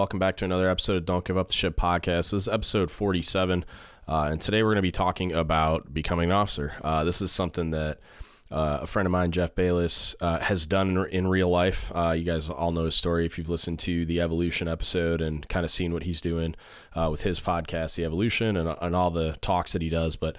[0.00, 2.30] Welcome back to another episode of Don't Give Up the Ship podcast.
[2.30, 3.66] This is episode 47,
[4.08, 6.72] uh, and today we're going to be talking about becoming an officer.
[6.82, 7.98] Uh, this is something that
[8.50, 11.92] uh, a friend of mine, Jeff Bayless, uh, has done in, in real life.
[11.94, 15.46] Uh, you guys all know his story if you've listened to the Evolution episode and
[15.50, 16.56] kind of seen what he's doing
[16.96, 20.16] uh, with his podcast, The Evolution, and, and all the talks that he does.
[20.16, 20.36] But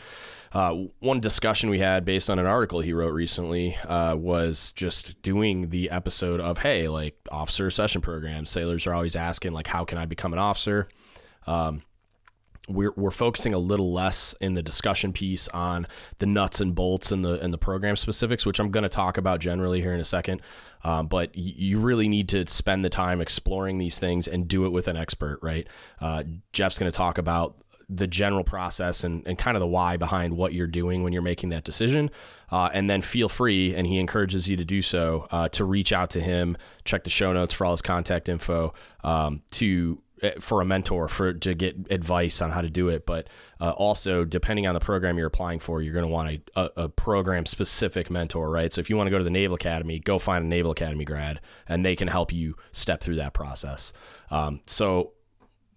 [0.54, 5.22] uh, one discussion we had based on an article he wrote recently uh, was just
[5.22, 8.50] doing the episode of, hey, like officer accession programs.
[8.50, 10.88] Sailors are always asking, like, how can I become an officer?
[11.48, 11.84] Um,
[12.68, 15.88] we're, we're focusing a little less in the discussion piece on
[16.20, 19.18] the nuts and bolts and the and the program specifics, which I'm going to talk
[19.18, 20.42] about generally here in a second.
[20.84, 24.70] Um, but you really need to spend the time exploring these things and do it
[24.70, 25.68] with an expert, right?
[26.00, 27.56] Uh, Jeff's going to talk about
[27.94, 31.22] the general process and, and kind of the why behind what you're doing when you're
[31.22, 32.10] making that decision.
[32.50, 35.92] Uh, and then feel free, and he encourages you to do so, uh, to reach
[35.92, 40.32] out to him, check the show notes for all his contact info, um, to eh,
[40.40, 43.06] for a mentor for to get advice on how to do it.
[43.06, 43.28] But
[43.60, 46.84] uh, also, depending on the program you're applying for, you're going to want a, a,
[46.84, 48.72] a program specific mentor, right?
[48.72, 51.06] So if you want to go to the Naval Academy, go find a Naval Academy
[51.06, 53.94] grad, and they can help you step through that process.
[54.30, 55.14] Um, so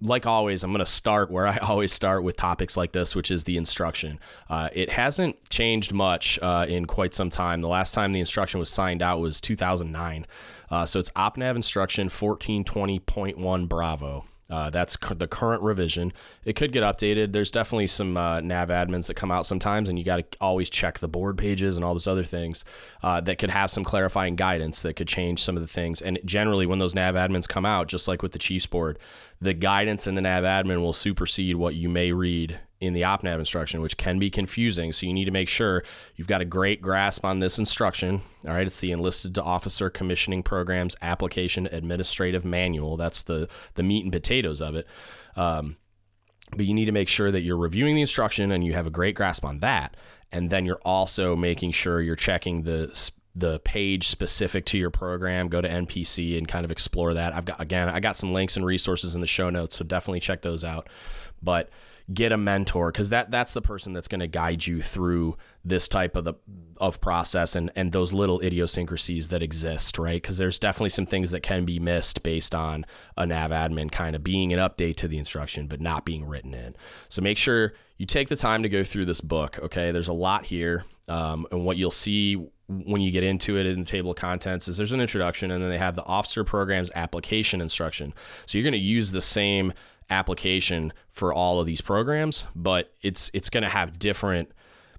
[0.01, 3.31] like always, I'm going to start where I always start with topics like this, which
[3.31, 4.19] is the instruction.
[4.49, 7.61] Uh, it hasn't changed much uh, in quite some time.
[7.61, 10.27] The last time the instruction was signed out was 2009.
[10.71, 14.25] Uh, so it's OPNAV instruction 1420.1 Bravo.
[14.51, 16.13] Uh, that's cu- the current revision.
[16.45, 17.33] It could get updated.
[17.33, 20.69] There's definitely some uh, nav admins that come out sometimes, and you got to always
[20.69, 22.65] check the board pages and all those other things
[23.03, 26.03] uh, that could have some clarifying guidance that could change some of the things.
[26.03, 28.99] And generally, when those nav admins come out, just like with the Chiefs board,
[29.41, 33.39] the guidance in the nav admin will supersede what you may read in the OpNav
[33.39, 34.93] instruction, which can be confusing.
[34.93, 35.85] So you need to make sure
[36.17, 38.21] you've got a great grasp on this instruction.
[38.47, 42.97] All right, it's the Enlisted to Officer Commissioning Programs Application Administrative Manual.
[42.97, 44.87] That's the the meat and potatoes of it.
[45.37, 45.77] Um,
[46.57, 48.91] but you need to make sure that you're reviewing the instruction and you have a
[48.91, 49.97] great grasp on that,
[50.31, 55.49] and then you're also making sure you're checking the the page specific to your program
[55.49, 58.57] go to npc and kind of explore that i've got again i got some links
[58.57, 60.89] and resources in the show notes so definitely check those out
[61.43, 61.69] but
[62.13, 65.89] get a mentor because that that's the person that's going to guide you through this
[65.89, 66.35] type of the
[66.77, 70.21] of process and and those little idiosyncrasies that exist right?
[70.21, 72.85] Because there's definitely some things that can be missed based on
[73.17, 76.53] a nav admin kind of being an update to the instruction but not being written
[76.53, 76.77] in.
[77.09, 79.91] So make sure you take the time to go through this book okay?
[79.91, 83.81] There's a lot here um, and what you'll see when you get into it in
[83.81, 86.91] the table of contents is there's an introduction and then they have the officer programs
[86.95, 88.15] application instruction.
[88.47, 89.75] So you're going to use the same
[90.11, 94.51] application for all of these programs, but it's it's going to have different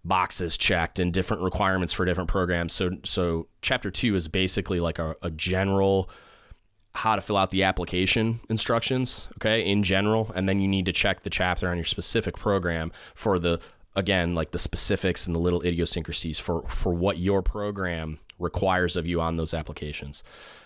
[0.04, 2.74] boxes checked and different requirements for different programs.
[2.74, 6.10] So so chapter 2 is basically like a, a general
[6.94, 10.94] how to fill out the application instructions, okay, in general, and then you need to
[10.94, 13.60] check the chapter on your specific program for the
[13.98, 19.06] again like the specifics and the little idiosyncrasies for for what your program requires of
[19.06, 20.24] you on those applications.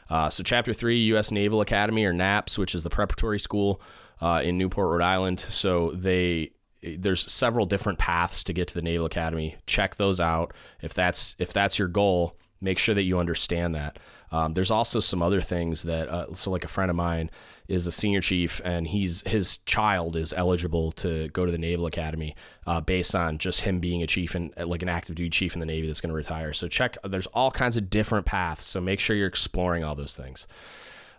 [0.10, 1.32] Uh, so chapter three, U.S.
[1.32, 3.82] Naval Academy or NAPS, which is the preparatory school
[4.22, 5.40] uh, in Newport, Rhode Island.
[5.40, 9.58] So they there's several different paths to get to the Naval Academy.
[9.68, 12.36] Check those out if that's if that's your goal.
[12.62, 14.00] Make sure that you understand that.
[14.32, 17.32] Um, there's also some other things that uh, so like a friend of mine
[17.68, 21.88] is a senior chief and he's his child is eligible to go to the Naval
[21.88, 22.36] Academy
[22.68, 25.60] uh, based on just him being a chief and like an active duty chief in
[25.60, 26.54] the Navy that's going to retire.
[26.54, 26.98] So check.
[27.04, 28.66] There's all kinds of different paths.
[28.66, 30.48] So make sure you're exploring all those things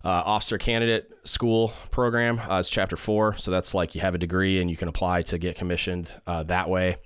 [0.05, 3.37] uh, officer candidate school program uh, is chapter four.
[3.37, 6.43] So that's like you have a degree and you can apply to get commissioned uh,
[6.45, 6.97] that way.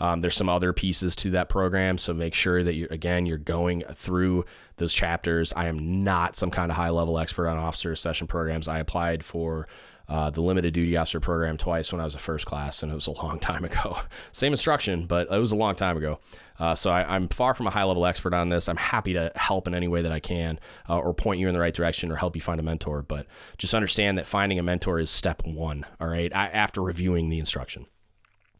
[0.00, 3.36] Um, there's some other pieces to that program, so make sure that you again you're
[3.36, 4.44] going through
[4.76, 5.52] those chapters.
[5.56, 8.68] I am not some kind of high level expert on officer accession programs.
[8.68, 9.66] I applied for
[10.08, 12.94] uh, the limited duty officer program twice when I was a first class, and it
[12.94, 13.98] was a long time ago.
[14.32, 16.18] Same instruction, but it was a long time ago.
[16.58, 18.68] Uh, so I, am far from a high level expert on this.
[18.68, 20.58] I'm happy to help in any way that I can,
[20.88, 23.02] uh, or point you in the right direction, or help you find a mentor.
[23.02, 23.26] But
[23.58, 25.86] just understand that finding a mentor is step one.
[26.00, 27.86] All right, I, after reviewing the instruction.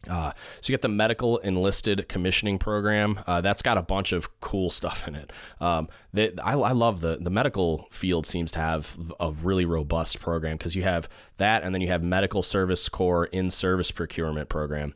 [0.08, 3.20] Uh, so you get the medical enlisted commissioning program.
[3.26, 5.32] Uh, that's got a bunch of cool stuff in it.
[5.60, 10.56] Um, I, I, love the the medical field seems to have a really robust program
[10.56, 11.08] because you have
[11.38, 14.94] that, and then you have medical service corps in service procurement program.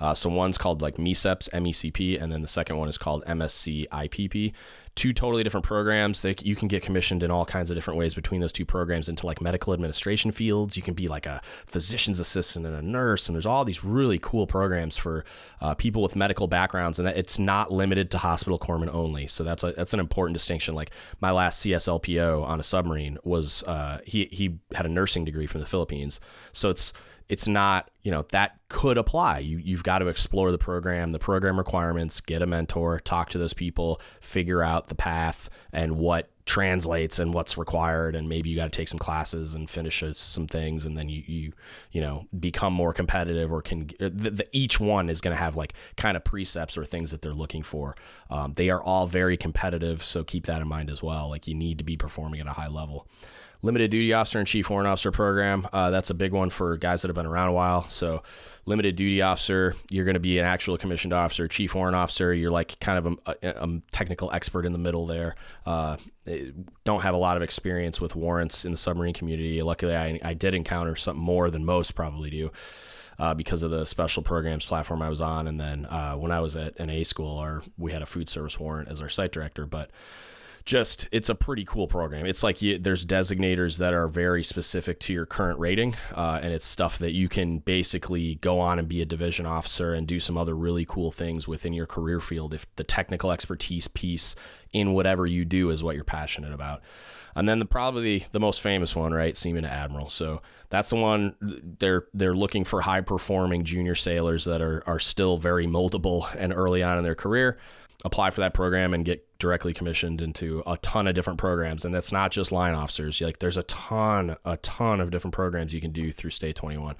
[0.00, 3.86] Uh, so one's called like MECEPS, MECP, and then the second one is called MSC
[3.88, 4.52] IPP.
[5.00, 6.20] Two totally different programs.
[6.20, 9.08] That you can get commissioned in all kinds of different ways between those two programs
[9.08, 10.76] into like medical administration fields.
[10.76, 14.18] You can be like a physician's assistant and a nurse, and there's all these really
[14.18, 15.24] cool programs for
[15.62, 19.26] uh, people with medical backgrounds, and it's not limited to hospital corpsmen only.
[19.26, 20.74] So that's a that's an important distinction.
[20.74, 25.46] Like my last CSLPO on a submarine was uh, he he had a nursing degree
[25.46, 26.20] from the Philippines,
[26.52, 26.92] so it's
[27.30, 31.18] it's not you know that could apply you you've got to explore the program the
[31.18, 36.28] program requirements get a mentor talk to those people figure out the path and what
[36.44, 40.48] translates and what's required and maybe you got to take some classes and finish some
[40.48, 41.52] things and then you you
[41.92, 45.56] you know become more competitive or can the, the, each one is going to have
[45.56, 47.94] like kind of precepts or things that they're looking for.
[48.30, 51.30] Um, they are all very competitive so keep that in mind as well.
[51.30, 53.06] Like you need to be performing at a high level
[53.62, 55.66] limited duty officer and chief warrant officer program.
[55.72, 57.88] Uh, that's a big one for guys that have been around a while.
[57.88, 58.22] So,
[58.66, 61.48] limited duty officer, you're going to be an actual commissioned officer.
[61.48, 65.06] Chief warrant officer, you're like kind of a, a, a technical expert in the middle
[65.06, 65.34] there.
[65.66, 65.96] Uh,
[66.84, 69.62] don't have a lot of experience with warrants in the submarine community.
[69.62, 72.50] Luckily, I, I did encounter something more than most probably do.
[73.18, 76.40] Uh, because of the special programs platform I was on, and then uh, when I
[76.40, 79.30] was at an A school, our we had a food service warrant as our site
[79.30, 79.90] director, but
[80.64, 82.26] just it's a pretty cool program.
[82.26, 86.52] It's like you, there's designators that are very specific to your current rating, uh, and
[86.52, 90.20] it's stuff that you can basically go on and be a division officer and do
[90.20, 94.34] some other really cool things within your career field if the technical expertise piece
[94.72, 96.82] in whatever you do is what you're passionate about.
[97.34, 100.08] And then the probably the most famous one, right, Seaman Admiral.
[100.08, 101.34] So that's the one
[101.78, 106.52] they're they're looking for high performing junior sailors that are are still very moldable and
[106.52, 107.58] early on in their career
[108.04, 111.84] apply for that program and get directly commissioned into a ton of different programs.
[111.84, 113.20] And that's not just line officers.
[113.20, 116.94] Like there's a ton a ton of different programs you can do through STA-21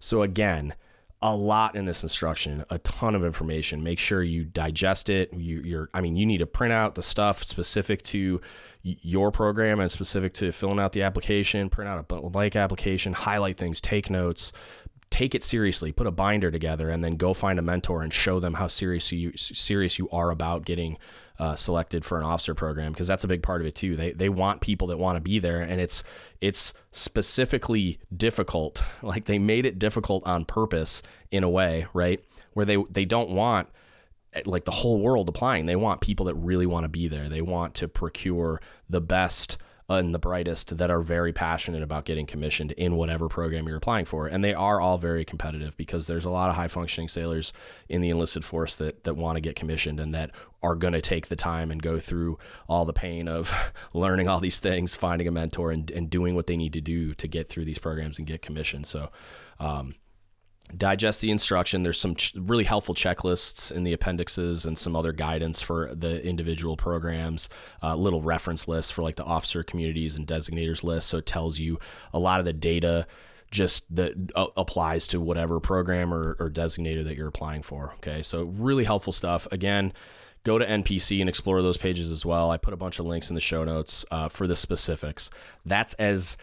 [0.00, 0.74] so again
[1.22, 3.82] a lot in this instruction a ton of information.
[3.82, 5.32] Make sure you digest it.
[5.34, 8.40] You, you're i mean you need to print out the stuff specific to
[8.82, 11.68] your program and specific to filling out the application.
[11.68, 14.52] Print out a blank application highlight things take notes
[15.10, 18.40] take it seriously, put a binder together, and then go find a mentor and show
[18.40, 20.96] them how serious you serious you are about getting
[21.40, 23.96] uh, selected for an officer program because that's a big part of it too.
[23.96, 26.04] They they want people that want to be there, and it's
[26.40, 28.82] it's specifically difficult.
[29.02, 32.22] Like they made it difficult on purpose in a way, right?
[32.52, 33.68] Where they they don't want
[34.34, 35.66] eh, like the whole world applying.
[35.66, 37.28] They want people that really want to be there.
[37.28, 39.56] They want to procure the best
[39.90, 44.04] and the brightest that are very passionate about getting commissioned in whatever program you're applying
[44.04, 44.28] for.
[44.28, 47.52] And they are all very competitive because there's a lot of high functioning sailors
[47.88, 50.30] in the enlisted force that, that want to get commissioned and that
[50.62, 52.38] are going to take the time and go through
[52.68, 53.52] all the pain of
[53.92, 57.12] learning all these things, finding a mentor, and, and doing what they need to do
[57.14, 58.86] to get through these programs and get commissioned.
[58.86, 59.10] So,
[59.58, 59.96] um,
[60.76, 61.82] digest the instruction.
[61.82, 66.24] There's some ch- really helpful checklists in the appendixes and some other guidance for the
[66.24, 67.48] individual programs,
[67.82, 71.08] uh, little reference lists for like the officer communities and designators list.
[71.08, 71.78] So it tells you
[72.12, 73.06] a lot of the data
[73.50, 77.92] just that uh, applies to whatever program or, or designator that you're applying for.
[77.96, 78.22] Okay.
[78.22, 79.48] So really helpful stuff.
[79.50, 79.92] Again,
[80.44, 82.50] go to NPC and explore those pages as well.
[82.50, 85.30] I put a bunch of links in the show notes uh, for the specifics.
[85.66, 86.36] That's as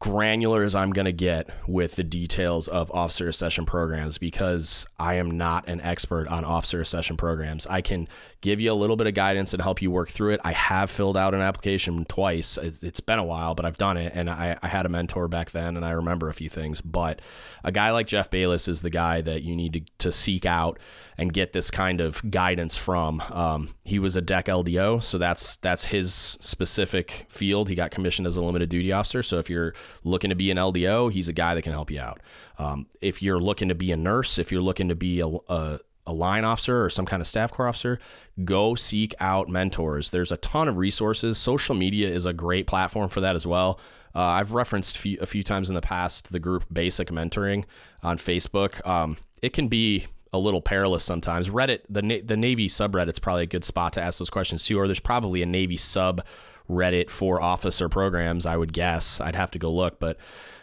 [0.00, 5.14] granular as I'm going to get with the details of officer accession programs because I
[5.14, 7.66] am not an expert on officer accession programs.
[7.66, 8.08] I can
[8.40, 10.40] give you a little bit of guidance and help you work through it.
[10.44, 12.56] I have filled out an application twice.
[12.56, 14.12] It's been a while, but I've done it.
[14.14, 16.80] And I, I had a mentor back then and I remember a few things.
[16.80, 17.20] But
[17.64, 20.78] a guy like Jeff Bayless is the guy that you need to, to seek out
[21.18, 23.20] and get this kind of guidance from.
[23.30, 27.68] Um, he was a deck LDO, so that's that's his specific field.
[27.68, 29.22] He got commissioned as a limited duty officer.
[29.22, 32.00] So if you're looking to be an LDO, he's a guy that can help you
[32.00, 32.20] out.
[32.58, 35.80] Um, if you're looking to be a nurse, if you're looking to be a, a
[36.10, 37.98] a line officer or some kind of staff corps officer,
[38.44, 40.10] go seek out mentors.
[40.10, 41.38] There's a ton of resources.
[41.38, 43.80] Social media is a great platform for that as well.
[44.14, 47.64] Uh, I've referenced few, a few times in the past the group Basic Mentoring
[48.02, 48.84] on Facebook.
[48.86, 51.48] Um, it can be a little perilous sometimes.
[51.48, 54.78] Reddit, the the Navy subreddit's probably a good spot to ask those questions too.
[54.78, 56.24] Or there's probably a Navy sub
[56.68, 58.46] Reddit for officer programs.
[58.46, 59.20] I would guess.
[59.20, 60.18] I'd have to go look, but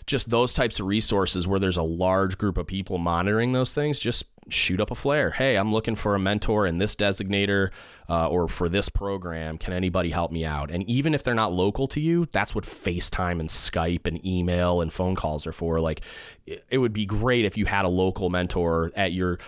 [0.05, 3.99] just those types of resources where there's a large group of people monitoring those things,
[3.99, 5.31] just shoot up a flare.
[5.31, 7.71] Hey, I'm looking for a mentor in this designator
[8.09, 9.57] uh, or for this program.
[9.57, 10.71] Can anybody help me out?
[10.71, 14.81] And even if they're not local to you, that's what FaceTime and Skype and email
[14.81, 15.79] and phone calls are for.
[15.79, 16.01] Like,
[16.45, 19.39] it would be great if you had a local mentor at your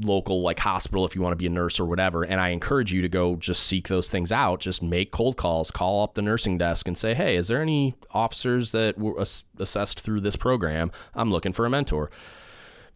[0.00, 2.92] local like hospital if you want to be a nurse or whatever and i encourage
[2.92, 6.22] you to go just seek those things out just make cold calls call up the
[6.22, 9.18] nursing desk and say hey is there any officers that were
[9.58, 12.10] assessed through this program i'm looking for a mentor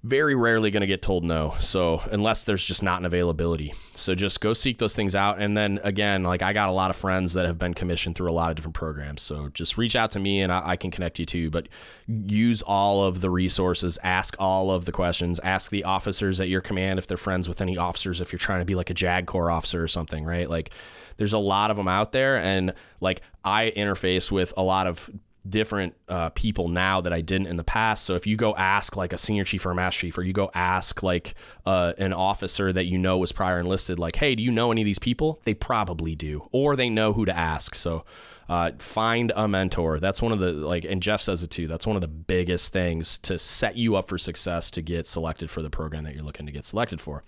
[0.04, 1.54] very rarely going to get told no.
[1.60, 5.40] So unless there's just not an availability, so just go seek those things out.
[5.40, 8.28] And then again, like I got a lot of friends that have been commissioned through
[8.28, 9.22] a lot of different programs.
[9.22, 11.50] So just reach out to me and I, I can connect you to.
[11.50, 11.68] But
[12.08, 16.60] use all of the resources, ask all of the questions, ask the officers at your
[16.60, 18.20] command if they're friends with any officers.
[18.20, 20.50] If you're trying to be like a JAG Corps officer or something, right?
[20.50, 20.74] Like
[21.16, 25.08] there's a lot of them out there, and like I interface with a lot of
[25.48, 28.04] different uh, people now that I didn't in the past.
[28.04, 30.32] So if you go ask like a senior chief or a master chief, or you
[30.32, 31.34] go ask like
[31.66, 34.82] uh, an officer that you know was prior enlisted, like, hey, do you know any
[34.82, 35.40] of these people?
[35.44, 37.74] They probably do, or they know who to ask.
[37.74, 38.04] So
[38.48, 39.98] uh, find a mentor.
[39.98, 41.66] That's one of the like, and Jeff says it too.
[41.66, 45.50] That's one of the biggest things to set you up for success to get selected
[45.50, 47.24] for the program that you're looking to get selected for.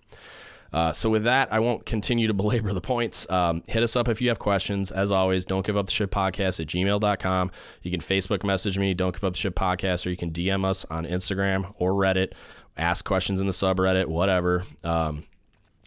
[0.75, 3.31] Uh, so with that, I won't continue to belabor the points.
[3.31, 4.90] Um, hit us up if you have questions.
[4.90, 7.50] As always, don't give up the ship podcast at gmail.com.
[7.83, 10.64] You can Facebook message me, don't give up the ship podcast, or you can DM
[10.64, 12.33] us on Instagram or Reddit.
[12.76, 14.64] Ask questions in the subreddit, whatever.
[14.83, 15.23] Um,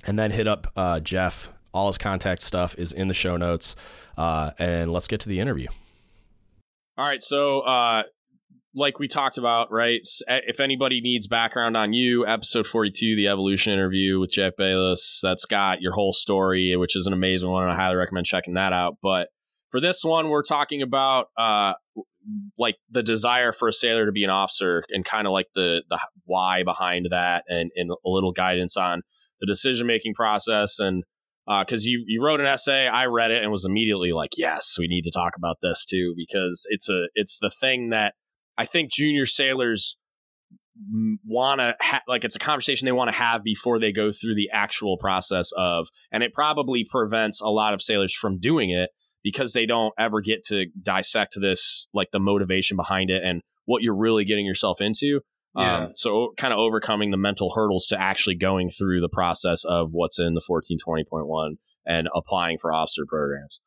[0.05, 1.49] and then hit up uh, Jeff.
[1.73, 3.75] All his contact stuff is in the show notes.
[4.17, 5.67] Uh, and let's get to the interview.
[6.97, 7.21] All right.
[7.21, 8.03] So, uh,
[8.77, 10.01] like we talked about, right?
[10.27, 15.45] If anybody needs background on you, episode 42, the evolution interview with Jeff Bayless, that's
[15.45, 17.63] got your whole story, which is an amazing one.
[17.63, 18.97] And I highly recommend checking that out.
[19.01, 19.29] But
[19.69, 21.73] for this one, we're talking about uh,
[22.57, 25.81] like the desire for a sailor to be an officer and kind of like the,
[25.89, 29.01] the why behind that and, and a little guidance on
[29.41, 30.77] the decision making process.
[30.77, 31.03] And
[31.47, 34.75] because uh, you, you wrote an essay, I read it and was immediately like, yes,
[34.77, 38.13] we need to talk about this too, because it's a, it's the thing that
[38.57, 39.97] I think junior sailors
[41.25, 44.35] want to ha- like it's a conversation they want to have before they go through
[44.35, 48.91] the actual process of and it probably prevents a lot of sailors from doing it
[49.23, 53.81] because they don't ever get to dissect this like the motivation behind it and what
[53.81, 55.21] you're really getting yourself into
[55.55, 55.85] yeah.
[55.85, 59.89] Um, so kind of overcoming the mental hurdles to actually going through the process of
[59.91, 63.61] what's in the 1420.1 and applying for officer programs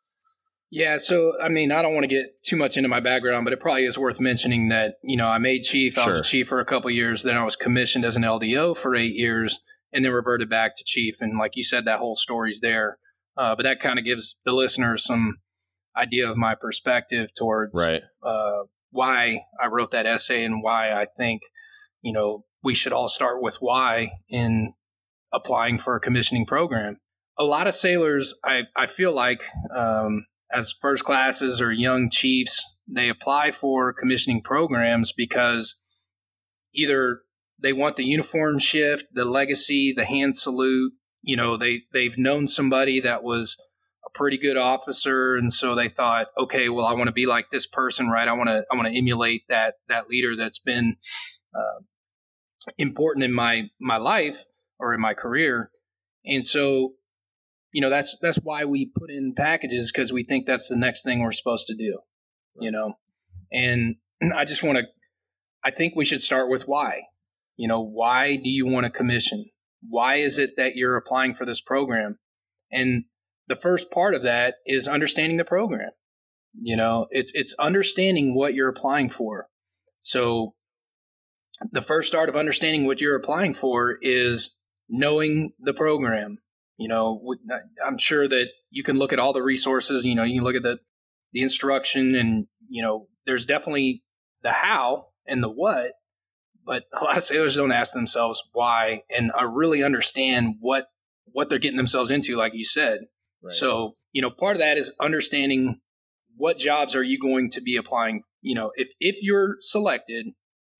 [0.70, 3.52] yeah, so I mean, I don't want to get too much into my background, but
[3.52, 5.98] it probably is worth mentioning that you know I made chief.
[5.98, 7.24] I was a chief for a couple years.
[7.24, 9.60] Then I was commissioned as an LDO for eight years,
[9.92, 11.16] and then reverted back to chief.
[11.20, 12.98] And like you said, that whole story's there.
[13.36, 15.38] Uh, but that kind of gives the listeners some
[15.96, 18.02] idea of my perspective towards right.
[18.22, 18.62] uh,
[18.92, 21.42] why I wrote that essay and why I think
[22.00, 24.74] you know we should all start with why in
[25.32, 26.98] applying for a commissioning program.
[27.36, 29.42] A lot of sailors, I I feel like.
[29.76, 35.80] Um, as first classes or young chiefs, they apply for commissioning programs because
[36.74, 37.20] either
[37.60, 40.92] they want the uniform shift, the legacy, the hand salute.
[41.22, 43.56] You know, they they've known somebody that was
[44.04, 47.50] a pretty good officer, and so they thought, okay, well, I want to be like
[47.50, 48.26] this person, right?
[48.26, 50.96] I want to I want to emulate that that leader that's been
[51.54, 51.82] uh,
[52.78, 54.44] important in my my life
[54.78, 55.70] or in my career,
[56.24, 56.94] and so
[57.72, 61.02] you know that's that's why we put in packages because we think that's the next
[61.02, 61.98] thing we're supposed to do
[62.60, 62.94] you know?
[63.52, 63.96] And
[64.36, 64.84] i just want to
[65.64, 67.02] i think we should start with why.
[67.56, 69.46] You know why do you want to commission?
[69.86, 72.18] Why is it that you're applying for this program?
[72.70, 73.04] And
[73.48, 75.90] the first part of that is understanding the program.
[76.60, 79.48] You know it's it's understanding what you're applying for.
[79.98, 80.54] So
[81.70, 84.56] the first start of understanding what you're applying for is
[84.88, 86.38] knowing the program
[86.80, 87.20] you know,
[87.86, 90.06] I'm sure that you can look at all the resources.
[90.06, 90.78] You know, you can look at the
[91.32, 94.02] the instruction, and you know, there's definitely
[94.42, 95.92] the how and the what.
[96.64, 100.86] But a lot of sailors don't ask themselves why and uh, really understand what
[101.26, 103.00] what they're getting themselves into, like you said.
[103.42, 103.52] Right.
[103.52, 105.80] So, you know, part of that is understanding
[106.34, 108.22] what jobs are you going to be applying.
[108.40, 110.28] You know, if if you're selected,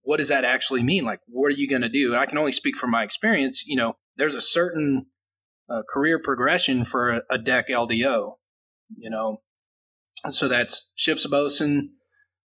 [0.00, 1.04] what does that actually mean?
[1.04, 2.12] Like, what are you going to do?
[2.12, 3.66] And I can only speak from my experience.
[3.66, 5.06] You know, there's a certain
[5.88, 8.34] career progression for a, a, deck LDO.
[8.96, 9.40] You know,
[10.28, 11.90] so that's ship's bosun,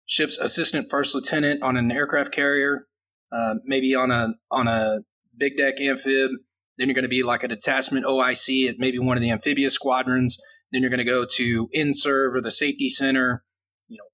[0.05, 2.87] ship's assistant first lieutenant on an aircraft carrier,
[3.31, 4.99] uh, maybe on a on a
[5.37, 6.31] big deck amphib.
[6.77, 9.73] Then you're going to be like a detachment OIC at maybe one of the amphibious
[9.73, 10.37] squadrons.
[10.71, 13.43] Then you're going to go to INSURV or the safety center.
[13.87, 14.09] You know,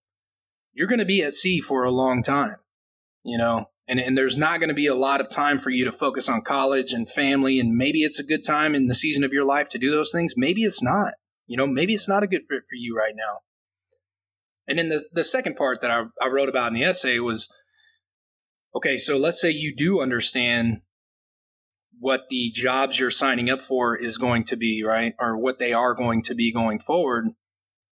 [0.73, 2.57] you're going to be at sea for a long time.
[3.23, 5.83] You know, and, and there's not going to be a lot of time for you
[5.83, 9.23] to focus on college and family and maybe it's a good time in the season
[9.23, 10.35] of your life to do those things.
[10.37, 11.15] Maybe it's not.
[11.47, 13.39] You know maybe it's not a good fit for you right now.
[14.67, 17.51] And then the, the second part that I, I wrote about in the essay was
[18.75, 20.81] okay so let's say you do understand
[21.97, 25.15] what the jobs you're signing up for is going to be right?
[25.19, 27.29] Or what they are going to be going forward.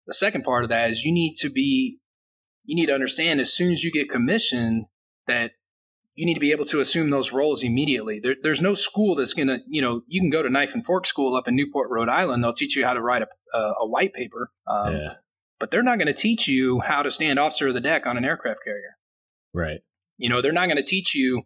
[0.05, 1.97] The second part of that is you need to be
[2.63, 4.85] you need to understand as soon as you get commissioned
[5.25, 5.53] that
[6.19, 8.19] you need to be able to assume those roles immediately.
[8.19, 10.85] There, there's no school that's going to, you know, you can go to knife and
[10.85, 12.43] fork school up in Newport, Rhode Island.
[12.43, 14.51] They'll teach you how to write a, a, a white paper.
[14.67, 15.13] Um, yeah.
[15.61, 18.17] But they're not going to teach you how to stand officer of the deck on
[18.17, 18.97] an aircraft carrier.
[19.53, 19.79] Right.
[20.17, 21.43] You know, they're not going to teach you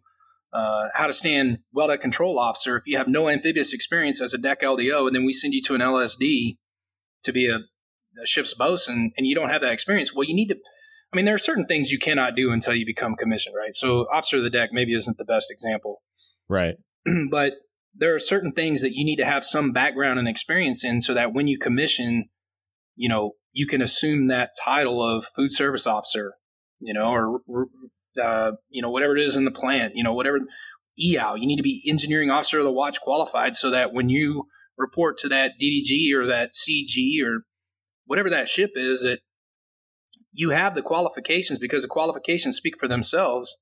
[0.52, 4.34] uh, how to stand well deck control officer if you have no amphibious experience as
[4.34, 6.56] a deck LDO, and then we send you to an LSD
[7.22, 7.58] to be a,
[8.20, 10.12] a ship's bosun, and you don't have that experience.
[10.12, 10.56] Well, you need to.
[11.14, 13.72] I mean, there are certain things you cannot do until you become commissioned, right?
[13.72, 16.02] So, officer of the deck maybe isn't the best example,
[16.48, 16.74] right?
[17.30, 17.52] but
[17.94, 21.14] there are certain things that you need to have some background and experience in, so
[21.14, 22.30] that when you commission,
[22.96, 26.32] you know, you can assume that title of food service officer,
[26.80, 27.68] you know, or
[28.20, 30.40] uh, you know, whatever it is in the plant, you know, whatever
[31.00, 34.48] EOW, you need to be engineering officer of the watch qualified so that when you
[34.76, 37.44] report to that DDG or that CG or
[38.04, 39.20] whatever that ship is, that
[40.34, 43.58] you have the qualifications because the qualifications speak for themselves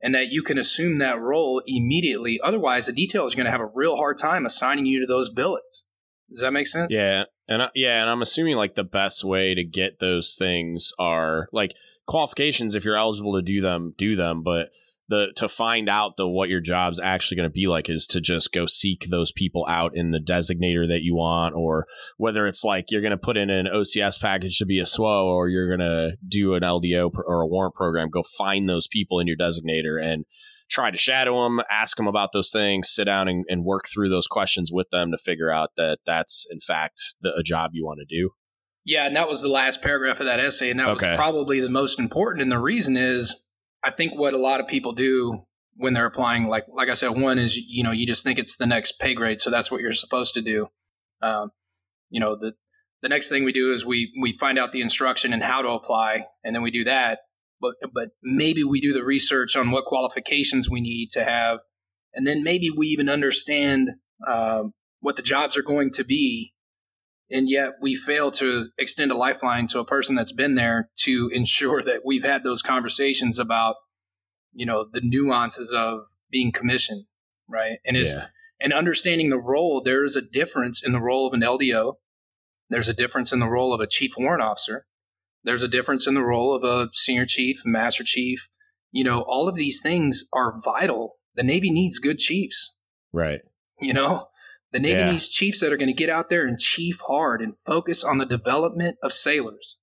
[0.00, 2.40] and that you can assume that role immediately.
[2.42, 5.28] Otherwise, the detail is going to have a real hard time assigning you to those
[5.28, 5.84] billets.
[6.30, 6.92] Does that make sense?
[6.92, 7.24] Yeah.
[7.48, 11.48] And I, yeah, and I'm assuming like the best way to get those things are
[11.52, 11.74] like
[12.06, 14.68] qualifications if you're eligible to do them do them but
[15.08, 18.20] the to find out the what your job's actually going to be like is to
[18.20, 22.64] just go seek those people out in the designator that you want or whether it's
[22.64, 25.68] like you're going to put in an OCS package to be a SWO or you're
[25.68, 29.36] going to do an LDO or a warrant program go find those people in your
[29.36, 30.24] designator and
[30.70, 34.08] try to shadow them ask them about those things sit down and, and work through
[34.08, 37.84] those questions with them to figure out that that's in fact the, a job you
[37.84, 38.30] want to do
[38.86, 41.08] yeah, and that was the last paragraph of that essay, and that okay.
[41.08, 42.42] was probably the most important.
[42.42, 43.34] And the reason is,
[43.84, 45.44] I think what a lot of people do
[45.76, 48.56] when they're applying, like like I said, one is you know you just think it's
[48.56, 50.68] the next pay grade, so that's what you're supposed to do.
[51.20, 51.50] Um,
[52.10, 52.52] you know the
[53.02, 55.68] the next thing we do is we we find out the instruction and how to
[55.68, 57.20] apply, and then we do that.
[57.60, 61.58] But but maybe we do the research on what qualifications we need to have,
[62.14, 63.90] and then maybe we even understand
[64.26, 64.64] uh,
[65.00, 66.53] what the jobs are going to be
[67.30, 71.30] and yet we fail to extend a lifeline to a person that's been there to
[71.32, 73.76] ensure that we've had those conversations about
[74.52, 77.06] you know the nuances of being commissioned
[77.48, 77.78] right?
[77.84, 78.26] And is yeah.
[78.60, 81.94] and understanding the role there is a difference in the role of an ldo
[82.70, 84.86] there's a difference in the role of a chief warrant officer.
[85.44, 88.48] There's a difference in the role of a senior chief master chief.
[88.90, 91.16] You know all of these things are vital.
[91.34, 92.72] The navy needs good chiefs.
[93.12, 93.40] Right.
[93.80, 94.28] You know
[94.74, 95.12] the Navy yeah.
[95.12, 98.18] needs chiefs that are going to get out there and chief hard and focus on
[98.18, 99.78] the development of sailors.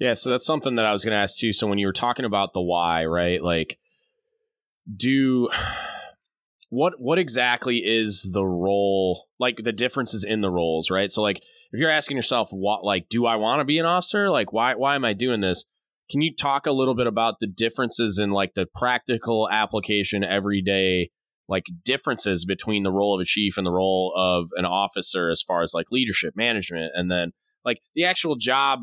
[0.00, 1.52] Yeah, so that's something that I was going to ask too.
[1.52, 3.40] So when you were talking about the why, right?
[3.40, 3.78] Like,
[4.94, 5.48] do
[6.70, 9.26] what what exactly is the role?
[9.38, 11.10] Like the differences in the roles, right?
[11.10, 11.36] So like,
[11.70, 14.28] if you're asking yourself, what like, do I want to be an officer?
[14.28, 15.64] Like, why why am I doing this?
[16.10, 21.10] Can you talk a little bit about the differences in like the practical application everyday
[21.48, 25.42] like differences between the role of a chief and the role of an officer as
[25.42, 27.32] far as like leadership management and then
[27.64, 28.80] like the actual job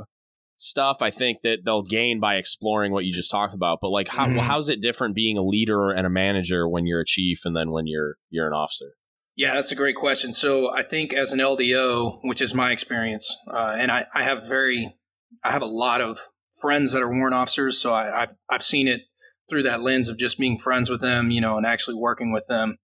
[0.55, 4.07] stuff i think that they'll gain by exploring what you just talked about but like
[4.07, 4.39] how, mm-hmm.
[4.39, 7.71] how's it different being a leader and a manager when you're a chief and then
[7.71, 8.93] when you're you're an officer
[9.35, 13.35] yeah that's a great question so i think as an ldo which is my experience
[13.51, 14.95] uh, and I, I have very
[15.43, 16.19] i have a lot of
[16.61, 19.01] friends that are warrant officers so I, I've, I've seen it
[19.49, 22.45] through that lens of just being friends with them, you know, and actually working with
[22.47, 22.77] them.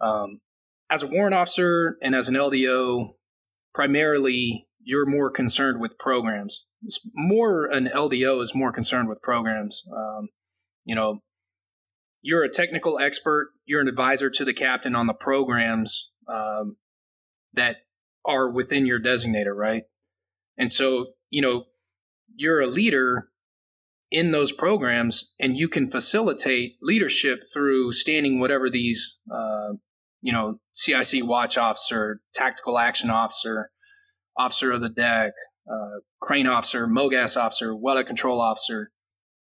[0.00, 0.40] Um,
[0.90, 3.14] as a warrant officer and as an LDO,
[3.74, 6.64] primarily you're more concerned with programs.
[6.82, 9.84] It's more an LDO is more concerned with programs.
[9.94, 10.28] Um,
[10.84, 11.20] you know,
[12.22, 13.50] you're a technical expert.
[13.64, 16.76] You're an advisor to the captain on the programs um,
[17.52, 17.76] that
[18.24, 19.84] are within your designator, right?
[20.58, 21.64] And so, you know,
[22.34, 23.29] you're a leader
[24.10, 29.74] in those programs, and you can facilitate leadership through standing whatever these, uh,
[30.20, 33.70] you know, CIC watch officer, tactical action officer,
[34.36, 35.32] officer of the deck,
[35.70, 38.90] uh, crane officer, MOGAS officer, weather control officer,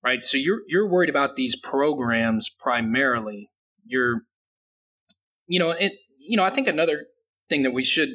[0.02, 0.24] right?
[0.24, 3.50] So you're you're worried about these programs primarily.
[3.84, 4.22] You're,
[5.46, 5.92] you know, it.
[6.18, 7.06] You know, I think another
[7.48, 8.08] thing that we should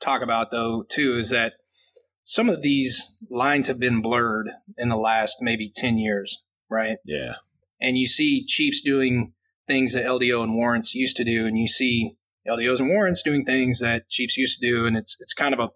[0.00, 1.52] talk about though too is that
[2.24, 6.96] some of these lines have been blurred in the last maybe 10 years, right?
[7.04, 7.34] Yeah.
[7.80, 9.34] And you see chiefs doing
[9.66, 12.16] things that LDO and warrants used to do, and you see
[12.48, 15.60] LDOs and warrants doing things that chiefs used to do, and it's it's kind of
[15.60, 15.68] a,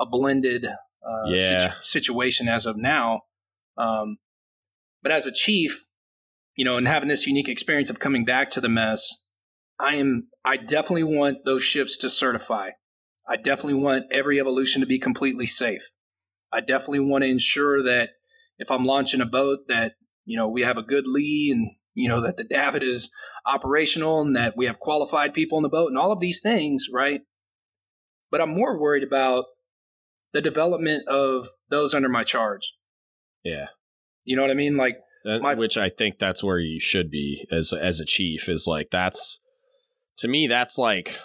[0.00, 1.58] a blended uh, yeah.
[1.58, 3.22] situ- situation as of now.
[3.76, 4.18] Um,
[5.02, 5.86] but as a chief,
[6.54, 9.12] you know, and having this unique experience of coming back to the mess,
[9.80, 12.70] I am I definitely want those ships to certify.
[13.28, 15.82] I definitely want every evolution to be completely safe.
[16.52, 18.10] I definitely want to ensure that
[18.58, 22.08] if I'm launching a boat that, you know, we have a good lee and, you
[22.08, 23.10] know, that the davit is
[23.46, 26.86] operational and that we have qualified people in the boat and all of these things,
[26.92, 27.22] right?
[28.30, 29.44] But I'm more worried about
[30.32, 32.74] the development of those under my charge.
[33.44, 33.66] Yeah.
[34.24, 34.76] You know what I mean?
[34.76, 38.48] Like, that, my, which I think that's where you should be as as a chief
[38.48, 39.40] is like that's
[40.18, 41.18] to me that's like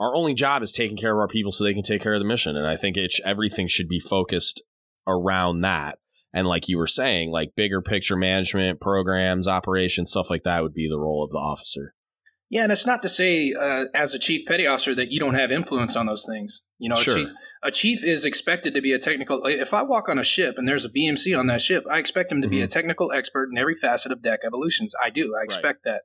[0.00, 2.20] our only job is taking care of our people so they can take care of
[2.20, 4.62] the mission and I think it everything should be focused
[5.06, 5.98] around that
[6.32, 10.74] and like you were saying like bigger picture management programs operations stuff like that would
[10.74, 11.94] be the role of the officer
[12.50, 15.34] yeah, and it's not to say uh, as a chief petty officer that you don't
[15.34, 16.62] have influence on those things.
[16.78, 17.12] You know, sure.
[17.12, 17.28] a, chief,
[17.62, 19.42] a, chief, is expected to be a technical.
[19.44, 22.32] If I walk on a ship and there's a BMC on that ship, I expect
[22.32, 22.50] him to mm-hmm.
[22.50, 22.70] be a mm-hmm.
[22.70, 24.94] technical expert in every facet of deck evolutions.
[25.02, 25.34] I do.
[25.38, 25.92] I expect right.
[25.92, 26.00] that.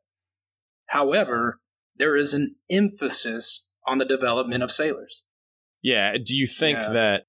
[0.88, 1.62] However,
[1.98, 5.24] there is an emphasis on the development of sailors.
[5.82, 6.14] Yeah.
[6.24, 6.90] Do you think yeah.
[6.90, 7.24] that?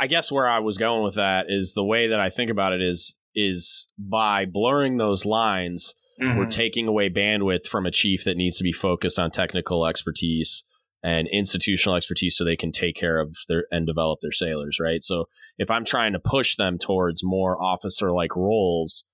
[0.00, 2.72] I guess where I was going with that is the way that I think about
[2.72, 6.38] it is is by blurring those lines Mm-hmm.
[6.38, 10.64] We're taking away bandwidth from a chief that needs to be focused on technical expertise
[11.02, 15.00] and institutional expertise so they can take care of their and develop their sailors, right?
[15.00, 15.26] So
[15.58, 19.04] if I'm trying to push them towards more officer like roles,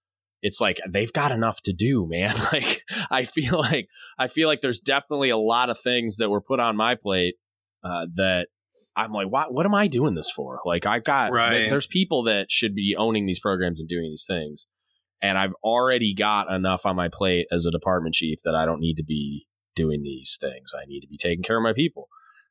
[0.44, 2.37] it's like they've got enough to do, man.
[2.52, 6.42] Like I feel like I feel like there's definitely a lot of things that were
[6.42, 7.37] put on my plate
[7.83, 8.48] uh, that
[8.94, 9.52] I'm like, what?
[9.52, 10.61] What am I doing this for?
[10.64, 11.68] Like, I've got right.
[11.68, 14.66] there's people that should be owning these programs and doing these things,
[15.22, 18.80] and I've already got enough on my plate as a department chief that I don't
[18.80, 20.72] need to be doing these things.
[20.76, 22.09] I need to be taking care of my people.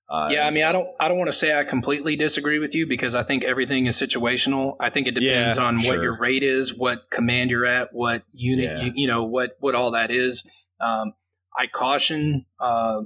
[0.09, 2.75] Uh, yeah, I mean, I don't, I don't want to say I completely disagree with
[2.75, 4.75] you because I think everything is situational.
[4.79, 5.93] I think it depends yeah, on sure.
[5.95, 8.83] what your rate is, what command you're at, what unit, yeah.
[8.83, 10.47] you, you, know, what, what all that is.
[10.79, 11.13] Um,
[11.57, 13.03] I caution uh,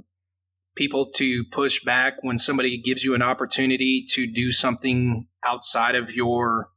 [0.74, 6.14] people to push back when somebody gives you an opportunity to do something outside of
[6.14, 6.70] your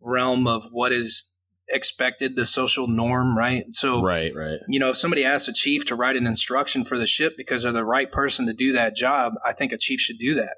[0.00, 1.30] realm of what is
[1.68, 3.64] expected, the social norm, right?
[3.70, 4.58] So, right, right.
[4.68, 7.62] You know, if somebody asks a chief to write an instruction for the ship because
[7.62, 10.56] they're the right person to do that job, I think a chief should do that.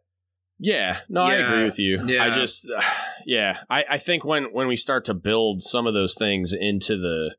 [0.59, 1.35] Yeah, no, yeah.
[1.35, 2.05] I agree with you.
[2.07, 2.25] Yeah.
[2.25, 2.83] I just, uh,
[3.27, 6.97] yeah, I, I think when when we start to build some of those things into
[6.97, 7.35] the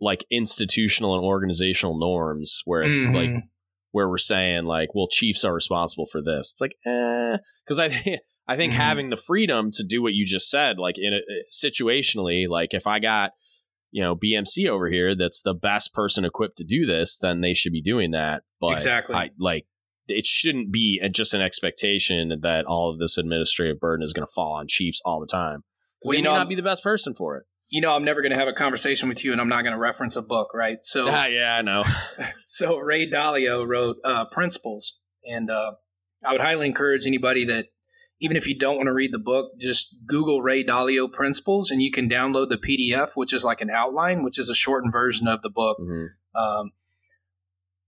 [0.00, 3.14] like institutional and organizational norms, where it's mm-hmm.
[3.14, 3.44] like
[3.92, 6.52] where we're saying like, well, chiefs are responsible for this.
[6.52, 8.20] It's like, eh, because I think
[8.52, 8.82] I think mm-hmm.
[8.82, 12.86] having the freedom to do what you just said, like in a, situationally, like if
[12.86, 13.30] I got
[13.90, 17.54] you know BMC over here that's the best person equipped to do this, then they
[17.54, 18.42] should be doing that.
[18.60, 19.64] But exactly, I, like
[20.06, 24.32] it shouldn't be just an expectation that all of this administrative burden is going to
[24.34, 25.64] fall on chiefs all the time.
[26.04, 27.44] Well, you know, not be the best person for it.
[27.70, 29.72] You know, I'm never going to have a conversation with you, and I'm not going
[29.72, 30.76] to reference a book, right?
[30.82, 31.84] So, ah, yeah, I know.
[32.44, 35.72] so Ray Dalio wrote uh, Principles, and uh,
[36.22, 37.68] I would highly encourage anybody that
[38.22, 41.82] even if you don't want to read the book, just Google Ray Dalio Principles and
[41.82, 45.26] you can download the PDF, which is like an outline, which is a shortened version
[45.26, 45.76] of the book.
[45.80, 46.40] Mm-hmm.
[46.40, 46.70] Um,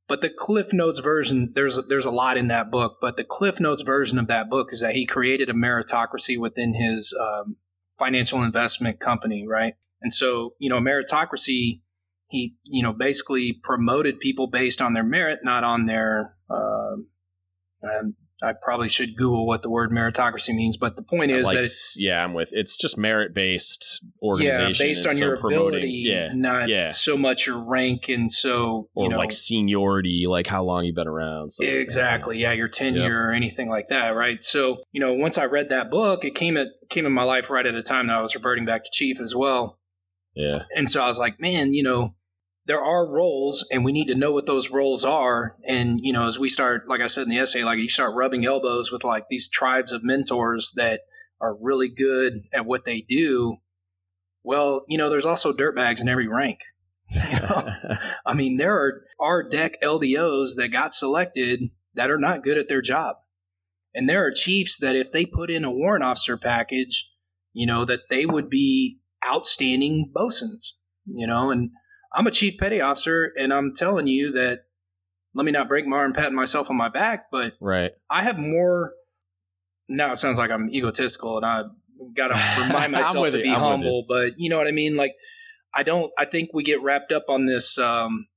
[0.09, 2.99] but the Cliff Notes version, there's there's a lot in that book.
[3.01, 6.75] But the Cliff Notes version of that book is that he created a meritocracy within
[6.75, 7.57] his um,
[7.97, 9.75] financial investment company, right?
[10.03, 11.81] And so, you know, meritocracy,
[12.29, 16.97] he you know basically promoted people based on their merit, not on their uh,
[17.89, 21.61] um, I probably should Google what the word meritocracy means, but the point is like,
[21.61, 24.87] that yeah, I'm with it's just merit based organization.
[24.87, 26.89] Yeah, based on so your ability, yeah, not yeah.
[26.89, 31.09] so much your rank and so or know, like seniority, like how long you've been
[31.09, 31.51] around.
[31.61, 33.11] Exactly, like yeah, your tenure yep.
[33.11, 34.43] or anything like that, right?
[34.43, 37.51] So you know, once I read that book, it came at came in my life
[37.51, 39.79] right at a time that I was reverting back to chief as well.
[40.35, 42.15] Yeah, and so I was like, man, you know,
[42.67, 45.57] there are roles and we need to know what those roles are.
[45.67, 48.15] And you know as we start like i said in the essay like you start
[48.15, 51.03] rubbing elbows with like these tribes of mentors that
[51.41, 53.59] are really good at what they do.
[54.43, 56.61] Well you know there's also dirtbags in every rank.
[57.11, 57.69] You know?
[58.27, 62.69] i mean there are are deck ldos that got selected that are not good at
[62.69, 63.17] their job.
[63.97, 67.11] And there are chiefs that if they put in a warrant officer package
[67.53, 71.71] you know that they would be outstanding bosuns you know and
[72.15, 74.65] I'm a chief petty officer, and I'm telling you that.
[75.37, 77.91] Let me not break my arm patting myself on my back, but right.
[78.09, 78.93] I have more.
[79.89, 81.63] Now it sounds like I'm egotistical, and I
[82.15, 84.05] got to remind myself to be humble.
[84.09, 84.97] But you know what I mean?
[84.97, 85.15] Like,
[85.75, 86.13] I don't.
[86.17, 88.29] I think we get wrapped up on this um,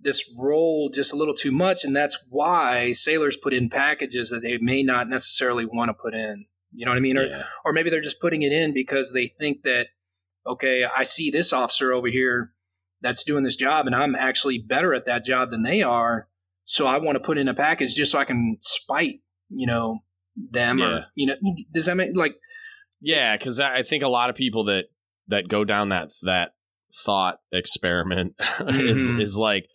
[0.00, 4.42] this role just a little too much, and that's why sailors put in packages that
[4.42, 6.46] they may not necessarily want to put in.
[6.72, 7.16] You know what I mean?
[7.16, 7.22] Yeah.
[7.64, 9.88] Or or maybe they're just putting it in because they think that
[10.46, 12.52] okay, I see this officer over here
[13.00, 16.28] that's doing this job and I'm actually better at that job than they are.
[16.64, 20.00] So I want to put in a package just so I can spite, you know,
[20.36, 20.84] them yeah.
[20.86, 21.34] or, you know,
[21.72, 22.36] does that make like,
[23.00, 24.86] yeah, because I think a lot of people that
[25.28, 26.52] that go down that that
[27.04, 28.34] thought experiment
[28.68, 29.22] is Mhm.
[29.22, 29.66] is like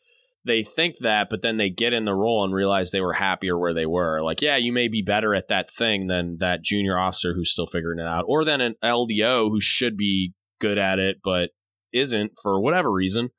[0.46, 3.58] they think that, but then they get in the role and realize they were happier
[3.58, 4.22] where they were.
[4.22, 7.66] Like, yeah, you may be better at that thing than that junior officer who's still
[7.68, 11.50] figuring it out, or than an LDO who should be good at it but
[11.93, 13.29] isn't for whatever reason.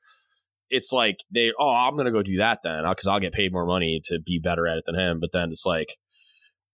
[0.71, 3.67] It's like they, oh, I'm gonna go do that then because I'll get paid more
[3.67, 5.21] money to be better at it than him.
[5.21, 5.97] But then it's like,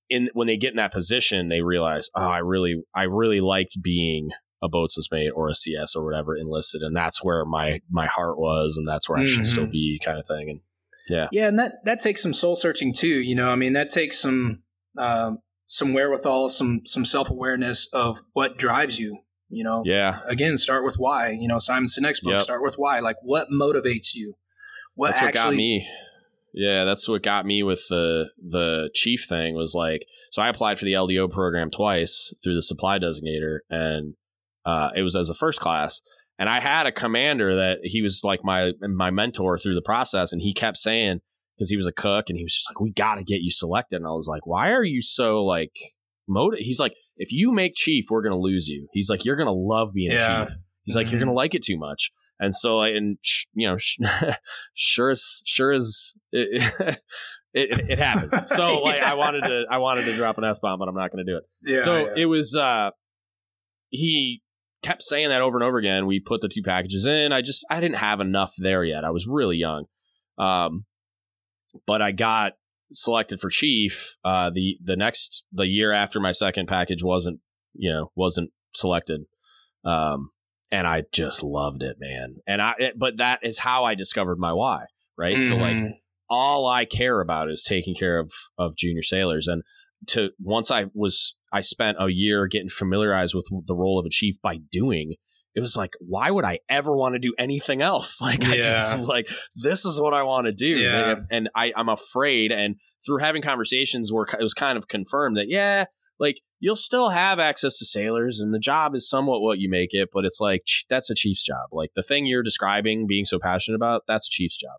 [0.08, 3.82] in when they get in that position, they realize, oh, I really, I really liked
[3.82, 4.30] being
[4.62, 8.38] a boatswain's mate or a CS or whatever enlisted, and that's where my my heart
[8.38, 9.46] was, and that's where I should Mhm.
[9.46, 10.50] still be, kind of thing.
[10.50, 10.60] And
[11.08, 13.08] yeah, Yeah, and that that takes some soul searching too.
[13.20, 14.62] You know, I mean, that takes some
[14.98, 19.20] um, some wherewithal, some some self awareness of what drives you.
[19.50, 21.30] You know, yeah, again, start with why.
[21.30, 22.42] You know, Simon Sinek's book, Yep.
[22.42, 23.00] start with why.
[23.00, 24.36] Like, what motivates you?
[24.94, 25.88] What that's what got me.
[26.52, 30.78] Yeah, that's what got me with the the chief thing was like so I applied
[30.78, 34.14] for the LDO program twice through the supply designator and
[34.66, 36.00] uh, it was as a first class
[36.38, 40.32] and I had a commander that he was like my my mentor through the process
[40.32, 41.20] and he kept saying
[41.56, 43.50] because he was a cook and he was just like we got to get you
[43.52, 45.72] selected and I was like why are you so like
[46.26, 48.88] motive he's like if you make chief we're going to lose you.
[48.92, 50.46] He's like you're going to love being Yeah.
[50.46, 50.56] chief.
[50.85, 52.11] He's like you're going to like it too much.
[52.40, 53.98] And so like, and sh- you know sh-
[54.74, 56.72] sure as sure as it,
[57.52, 58.44] it, it happened.
[58.46, 59.11] So like Yeah.
[59.12, 61.37] i wanted to i wanted to drop an s-bomb but i'm not going to do
[61.38, 61.44] it.
[61.62, 62.12] Yeah, so yeah.
[62.16, 62.90] it was uh
[63.90, 64.42] he
[64.83, 66.06] kept saying that over and over again.
[66.06, 67.33] We put the two packages in.
[67.33, 69.04] I just i didn't have enough there yet.
[69.04, 69.85] I was really young.
[70.38, 70.87] Um
[71.87, 72.52] but i got
[72.92, 77.38] selected for chief uh the the next the year after my second package wasn't
[77.74, 79.22] you know wasn't selected
[79.85, 80.31] um
[80.72, 84.38] and i just loved it man and i it, but that is how i discovered
[84.38, 84.85] my why
[85.16, 85.90] right so like Mhm.
[86.33, 89.48] all I care about is taking care of of junior sailors.
[89.48, 89.62] And
[90.07, 94.11] to once I was I spent a year getting familiarized with the role of a
[94.11, 95.16] chief by doing.
[95.54, 98.20] It was like, why would I ever want to do anything else?
[98.30, 100.66] Like, I just was like, this is what I want to do.
[100.66, 101.10] Yeah.
[101.10, 102.52] And, and I, I'm afraid.
[102.52, 105.86] And through having conversations where it was kind of confirmed that, yeah,
[106.20, 109.88] like you'll still have access to sailors and the job is somewhat what you make
[109.92, 111.70] it, but it's like, that's a chief's job.
[111.72, 114.76] Like the thing you're describing, being so passionate about, that's a chief's job.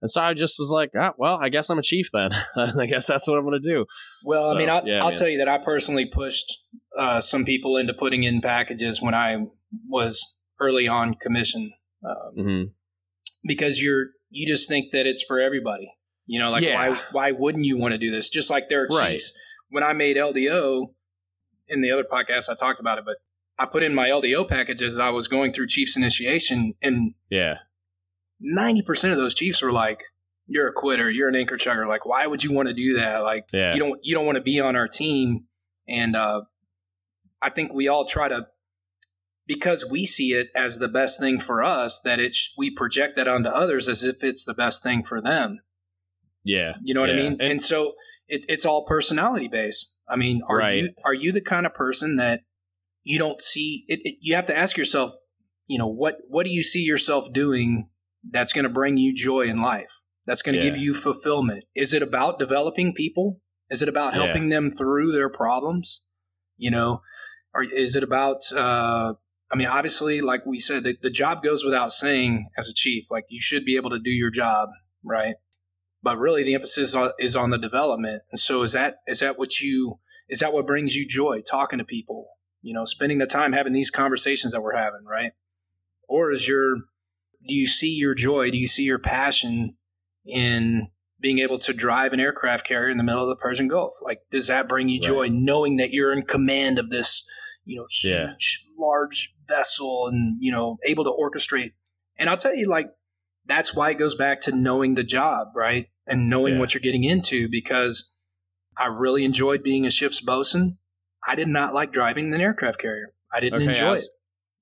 [0.00, 2.30] And so I just was like, ah, well, I guess I'm a chief then.
[2.56, 3.86] I guess that's what I'm going to do.
[4.22, 6.60] Well, So, I mean, I'll, yeah, I'll tell you that I personally pushed
[6.98, 9.46] uh, some people into putting in packages when I
[9.88, 11.72] was early on commission
[12.04, 12.62] um, hmm
[13.46, 15.92] because you're you just think that it's for everybody.
[16.26, 16.74] You know, like Yeah.
[16.90, 18.28] why why wouldn't you want to do this?
[18.30, 19.12] Just like there are Right.
[19.12, 19.32] chiefs.
[19.68, 20.94] When I made LDO
[21.68, 23.16] in the other podcast, I talked about it, but
[23.58, 24.98] I put in my LDO packages.
[24.98, 27.58] I was going through chiefs initiation, and Yeah.
[28.40, 30.02] ninety percent of those chiefs were like,
[30.46, 31.10] "You're a quitter.
[31.10, 31.86] You're an anchor chugger.
[31.86, 33.18] Like, why would you want to do that?
[33.18, 33.74] Like, Yeah.
[33.74, 35.46] you don't you don't want to be on our team."
[35.86, 36.42] And uh,
[37.42, 38.46] I think we all try to
[39.46, 43.16] because we see it as the best thing for us that it sh- we project
[43.16, 45.60] that onto others as if it's the best thing for them.
[46.44, 46.72] Yeah.
[46.82, 47.32] You know what I mean?
[47.32, 47.94] And, And- so
[48.28, 49.94] it, it's all personality based.
[50.08, 50.82] I mean, are Right.
[50.82, 52.40] you are you the kind of person that
[53.02, 53.84] you don't see?
[53.88, 55.14] It, it, you have to ask yourself,
[55.66, 57.88] you know, what what do you see yourself doing
[58.30, 59.90] that's going to bring you joy in life?
[60.26, 60.70] That's going to Yeah.
[60.70, 61.64] give you fulfillment.
[61.74, 63.40] Is it about developing people?
[63.70, 64.24] Is it about Yeah.
[64.24, 66.02] helping them through their problems?
[66.58, 67.00] You know,
[67.54, 68.40] or is it about?
[68.54, 69.14] Uh,
[69.54, 73.04] I mean, obviously, like we said, the, the job goes without saying as a chief.
[73.08, 74.70] Like you should be able to do your job,
[75.04, 75.36] right?
[76.02, 78.24] But really, the emphasis on, is on the development.
[78.32, 81.40] And so, is that is that what you is that what brings you joy?
[81.48, 82.30] Talking to people,
[82.62, 85.34] you know, spending the time having these conversations that we're having, right?
[86.08, 86.74] Or is your
[87.46, 88.50] do you see your joy?
[88.50, 89.76] Do you see your passion
[90.26, 90.88] in
[91.20, 93.94] being able to drive an aircraft carrier in the middle of the Persian Gulf?
[94.02, 97.24] Like, does that bring you joy, knowing that you're in command of this,
[97.64, 98.34] you know, huge, Yeah.
[98.76, 101.72] large vessel, and you know, able to orchestrate?
[102.16, 102.88] And I'll tell you, like,
[103.46, 106.60] that's why it goes back to knowing the job, right, and knowing Yeah.
[106.60, 107.48] what you're getting into.
[107.48, 108.12] Because
[108.76, 110.78] I really enjoyed being a ship's bosun.
[111.26, 113.14] I did not like driving an aircraft carrier.
[113.32, 114.10] I didn't Okay, enjoy I was, it.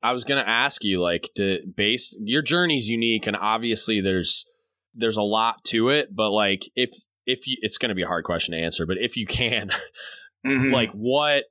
[0.03, 4.47] I was gonna ask you, like, to base your journey's unique, and obviously there's
[4.95, 6.15] there's a lot to it.
[6.15, 6.91] But like, if
[7.27, 9.71] if you, it's gonna be a hard question to answer, but if you can,
[10.47, 10.73] Mhm.
[10.73, 11.45] like, what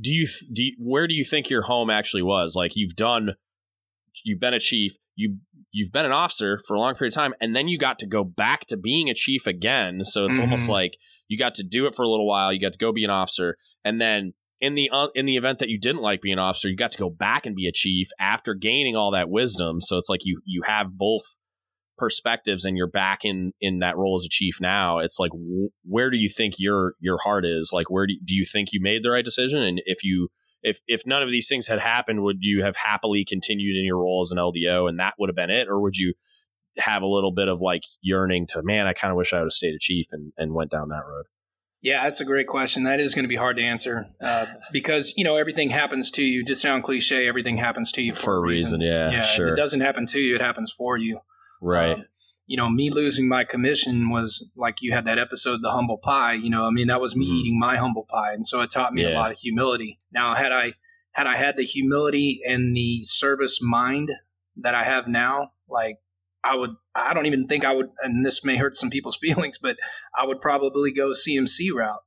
[0.00, 0.62] do you th- do?
[0.62, 2.54] You, where do you think your home actually was?
[2.56, 3.34] Like, you've done,
[4.24, 5.38] you've been a chief, you
[5.72, 8.06] you've been an officer for a long period of time, and then you got to
[8.06, 10.04] go back to being a chief again.
[10.04, 10.72] So it's almost Mhm.
[10.72, 10.96] like
[11.28, 13.10] you got to do it for a little while, you got to go be an
[13.10, 16.38] officer, and then in the uh, in the event that you didn't like being an
[16.38, 19.80] officer, you got to go back and be a chief after gaining all that wisdom.
[19.80, 21.38] So it's like you you have both
[21.96, 25.70] perspectives and you're back in in that role as a chief now it's like w-
[25.84, 28.70] where do you think your your heart is like where do you, do you think
[28.72, 30.28] you made the right decision and if you
[30.64, 33.98] if if none of these things had happened, would you have happily continued in your
[33.98, 36.14] role as an LDO and that would have been it, or would you
[36.78, 39.46] have a little bit of like yearning to, man, I kind of wish I would
[39.46, 41.26] have stayed a chief and, and went down that road?
[41.82, 42.84] Yeah, that's a great question.
[42.84, 46.24] That is going to be hard to answer uh, because you know everything happens to
[46.24, 46.42] you.
[46.44, 48.80] To sound cliche, everything happens to you for, for a reason.
[48.80, 48.92] reason.
[48.92, 49.22] Yeah, yeah.
[49.22, 49.48] Sure.
[49.48, 51.20] It doesn't happen to you; it happens for you.
[51.64, 51.94] Right.
[51.94, 52.04] Um,
[52.46, 56.34] you know, me losing my commission was like you had that episode, the humble pie.
[56.34, 57.36] You know, I mean, that was me mm-hmm.
[57.36, 59.14] eating my humble pie, and so it taught me yeah.
[59.14, 59.98] a lot of humility.
[60.12, 60.74] Now, had I
[61.12, 64.10] had I had the humility and the service mind
[64.56, 66.00] that I have now, like
[66.44, 69.56] I would, I don't even think I would, and this may hurt some people's feelings,
[69.56, 69.78] but
[70.16, 72.02] I would probably go CMC route.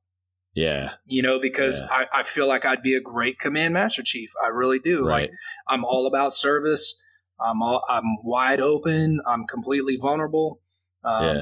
[0.53, 0.93] Yeah.
[1.05, 1.87] You know, because yeah.
[1.91, 4.31] I, I feel like I'd be a great command master chief.
[4.43, 5.05] I really do.
[5.05, 5.29] Right.
[5.29, 5.31] Like
[5.67, 6.99] I'm all about service.
[7.39, 9.21] I'm all, I'm wide open.
[9.25, 10.61] I'm completely vulnerable.
[11.03, 11.41] Um, yeah.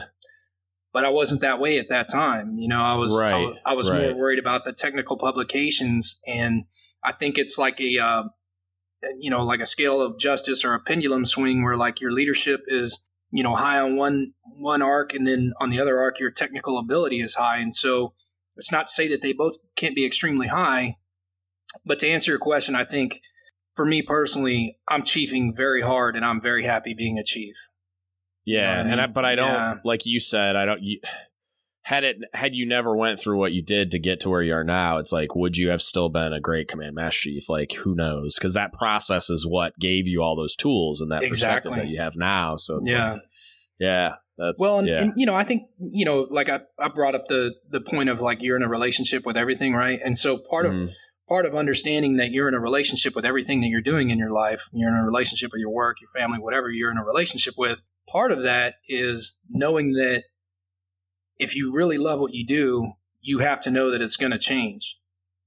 [0.93, 2.58] But I wasn't that way at that time.
[2.58, 3.34] You know, I was right.
[3.34, 4.01] I, was, I was right.
[4.01, 6.65] more worried about the technical publications, and
[7.03, 8.23] I think it's like a uh,
[9.19, 12.62] you know like a scale of justice or a pendulum swing where like your leadership
[12.67, 16.31] is you know high on one one arc, and then on the other arc your
[16.31, 18.13] technical ability is high, and so
[18.55, 20.95] it's not to say that they both can't be extremely high.
[21.86, 23.19] But to answer your question, I think
[23.75, 27.55] for me personally, I'm chiefing very hard, and I'm very happy being a chief.
[28.45, 28.91] Yeah, you know I mean?
[28.93, 29.73] and I, but I don't yeah.
[29.83, 30.55] like you said.
[30.55, 30.81] I don't.
[30.81, 30.99] You,
[31.85, 34.55] had it had you never went through what you did to get to where you
[34.55, 37.47] are now, it's like would you have still been a great command master chief?
[37.47, 38.35] Like who knows?
[38.35, 41.69] Because that process is what gave you all those tools and that exactly.
[41.69, 42.55] perspective that you have now.
[42.55, 43.21] So it's yeah, like,
[43.79, 44.09] yeah.
[44.35, 45.01] That's well, and, yeah.
[45.01, 48.09] and, you know, I think you know, like I, I brought up the the point
[48.09, 49.99] of like you're in a relationship with everything, right?
[50.03, 50.85] And so part mm.
[50.85, 50.89] of
[51.27, 54.29] part of understanding that you're in a relationship with everything that you're doing in your
[54.29, 57.55] life, you're in a relationship with your work, your family, whatever you're in a relationship
[57.57, 60.23] with, part of that is knowing that
[61.38, 64.38] if you really love what you do, you have to know that it's going to
[64.38, 64.99] change.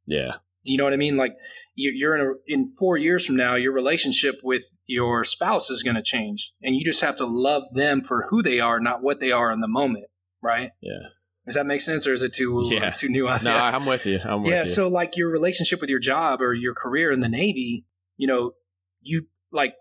[0.07, 0.33] Yeah.
[0.65, 1.17] Do you know what I mean?
[1.17, 1.37] Like
[1.75, 5.97] you're in a, in four years from now, your relationship with your spouse is going
[5.97, 9.21] to change, and you just have to love them for who they are, not what
[9.21, 10.07] they are in the moment,
[10.43, 10.73] right?
[10.83, 11.09] Yeah.
[11.49, 12.91] Does that make sense, or is it too yeah.
[12.91, 13.45] too nuanced?
[13.45, 13.75] No, yeah.
[13.75, 14.19] I'm with you.
[14.23, 14.67] I'm with yeah, you.
[14.67, 17.87] so like your relationship with your job or your career in the Navy,
[18.19, 18.53] you know,
[19.01, 19.73] you like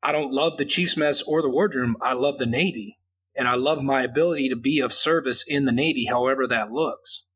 [0.00, 1.96] I don't love the Chiefs mess or the wardroom.
[2.00, 2.98] I love the Navy,
[3.34, 7.26] and I love my ability to be of service in the Navy, however that looks.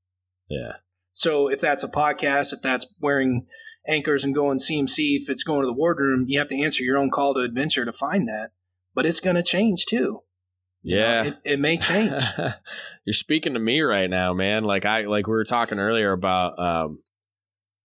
[0.49, 0.75] Yeah.
[1.13, 3.47] So if that's a podcast, if that's wearing
[3.89, 6.99] anchors and going CMC, if it's going to the wardroom, you have to answer your
[6.99, 8.51] own call to adventure to find that.
[8.95, 10.21] But it's going to change too.
[10.83, 12.23] Yeah, you know, it, it, may change.
[13.05, 14.65] You're speaking to me right now, man.
[14.65, 16.99] Like I like we were talking earlier about um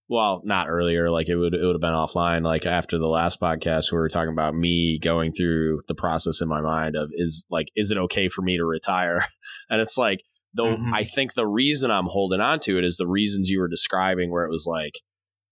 [0.09, 3.41] well, not earlier, like it would it would have been offline like after the last
[3.41, 7.45] podcast we were talking about me going through the process in my mind of is
[7.49, 9.25] like is it okay for me to retire?
[9.69, 10.21] And it's like
[10.53, 10.93] though mm-hmm.
[10.93, 14.31] I think the reason I'm holding on to it is the reasons you were describing
[14.31, 14.93] where it was like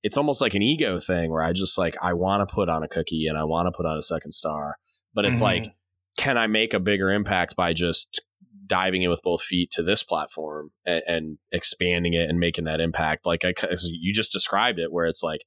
[0.04, 2.82] it's almost like an ego thing where I just like I want to put on
[2.82, 4.78] a cookie and I want to put on a second star,
[5.14, 5.66] but it's mm-hmm.
[5.66, 5.76] like
[6.18, 8.22] can I make a bigger impact by just
[8.68, 12.80] diving in with both feet to this platform and, and expanding it and making that
[12.80, 13.26] impact?
[13.26, 15.42] Like I, you just described it, where it's like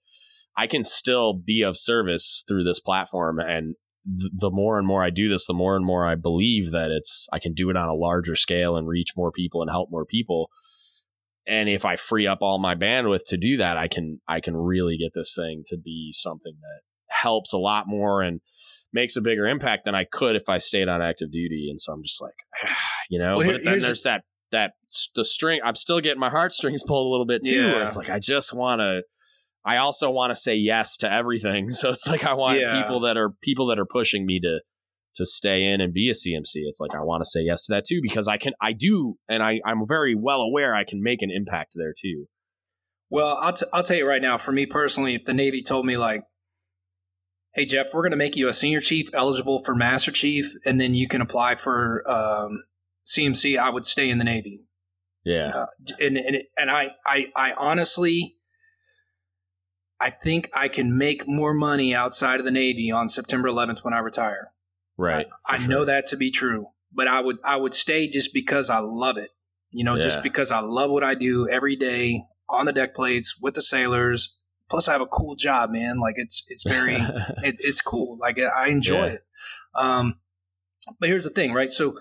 [0.56, 5.04] I can still be of service through this platform, and th- the more and more
[5.04, 7.76] I do this, the more and more I believe that it's I can do it
[7.76, 10.50] on a larger scale and reach more people and help more people.
[11.46, 14.56] And if I free up all my bandwidth to do that, I can I can
[14.56, 18.42] really get this thing to be something that helps a lot more and
[18.92, 21.68] makes a bigger impact than I could if I stayed on active duty.
[21.70, 22.34] And so I'm just like,
[23.10, 24.22] you know, well, but then there's that,
[24.52, 24.72] that
[25.14, 27.54] the string, I'm still getting my heartstrings pulled a little bit too.
[27.54, 27.86] Yeah.
[27.86, 29.02] It's like, I just want to,
[29.64, 31.68] I also want to say yes to everything.
[31.78, 32.82] So it's like, I want yeah.
[32.82, 34.60] people that are people that are pushing me to,
[35.16, 36.62] to stay in and be a CMC.
[36.66, 39.16] It's like, I want to say yes to that too, because I can, I do.
[39.28, 42.26] And I, I'm very well aware I can make an impact there too.
[43.10, 45.86] Well, I'll, t- I'll tell you right now, for me personally, if the Navy told
[45.86, 46.22] me like,
[47.58, 50.80] hey Jeff, we're going to make you a senior chief eligible for master chief, and
[50.80, 52.62] then you can apply for um,
[53.04, 53.58] CMC.
[53.58, 54.62] I would stay in the Navy.
[55.24, 55.66] Yeah, uh,
[55.98, 58.36] and and, it, and I, I I honestly,
[60.00, 63.92] I think I can make more money outside of the Navy on September 11th when
[63.92, 64.52] I retire.
[64.96, 65.26] Right.
[65.46, 65.68] I, I sure.
[65.68, 69.18] know that to be true, but I would I would stay just because I love
[69.18, 69.30] it.
[69.70, 70.02] You know, yeah.
[70.02, 73.62] just because I love what I do every day on the deck plates with the
[73.62, 74.37] sailors
[74.70, 76.00] plus I have a cool job, man.
[76.00, 76.96] Like it's it's very
[77.42, 78.18] it, it's cool.
[78.20, 79.12] Like I enjoy yeah.
[79.12, 79.24] it.
[79.74, 80.18] Um,
[80.98, 81.70] but here's the thing, right?
[81.70, 81.98] So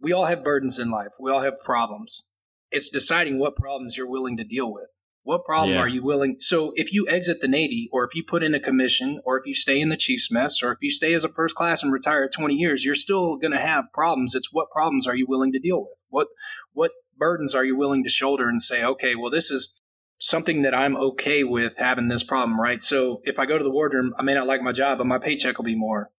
[0.00, 1.12] we all have burdens in life.
[1.18, 2.24] We all have problems.
[2.70, 4.88] It's deciding what problems you're willing to deal with.
[5.22, 5.80] What problem yeah.
[5.80, 6.36] are you willing?
[6.38, 9.46] So if you exit the Navy, or if you put in a commission, or if
[9.46, 11.90] you stay in the Chiefs mess, or if you stay as a first class and
[11.90, 14.34] retire at 20 years, you're still going to have problems.
[14.34, 16.02] It's what problems are you willing to deal with?
[16.10, 16.28] What
[16.74, 19.80] what burdens are you willing to shoulder and say, okay, well, this is
[20.24, 22.82] something that I'm okay with having this problem, right?
[22.82, 25.18] So if I go to the wardroom, I may not like my job, but my
[25.18, 26.10] paycheck will be more.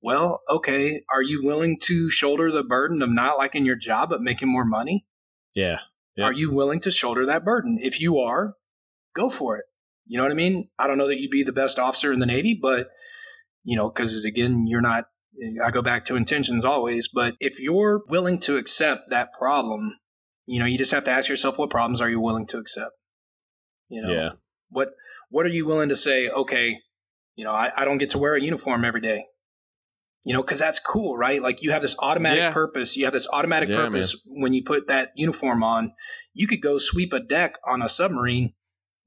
[0.00, 1.02] Well, okay.
[1.12, 4.64] Are you willing to shoulder the burden of not liking your job but making more
[4.64, 5.04] money?
[5.54, 5.76] Yeah.
[6.16, 6.24] yeah.
[6.24, 7.78] Are you willing to shoulder that burden?
[7.82, 8.54] If you are,
[9.14, 9.66] go for it.
[10.06, 10.70] You know what I mean?
[10.78, 12.88] I don't know that you'd be the best officer in the Navy, but
[13.62, 15.04] you know, because again, you're not.
[15.64, 19.98] I go back to intentions always, but if you're willing to accept that problem,
[20.46, 22.92] you know, you just have to ask yourself, what problems are you willing to accept?
[23.90, 24.28] You know, yeah.
[24.70, 24.90] what
[25.28, 26.28] what are you willing to say?
[26.28, 26.78] Okay,
[27.34, 29.26] you know, I, I don't get to wear a uniform every day.
[30.22, 31.42] You know, because that's cool, right?
[31.42, 32.52] Like you have this automatic Yeah.
[32.52, 32.96] purpose.
[32.96, 35.92] You have this automatic Yeah, purpose when you put that uniform on.
[36.34, 38.52] You could go sweep a deck on a submarine,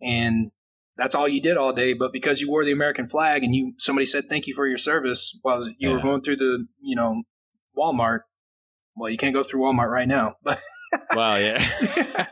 [0.02, 0.52] and
[0.98, 1.94] that's all you did all day.
[1.94, 4.78] But because you wore the American flag and you somebody said thank you for your
[4.78, 7.24] service while you were going through the you know
[7.78, 8.22] Walmart.
[8.96, 10.60] Well, you can't go through Walmart right now, but
[11.16, 11.38] Wow.
[11.38, 11.58] Yeah.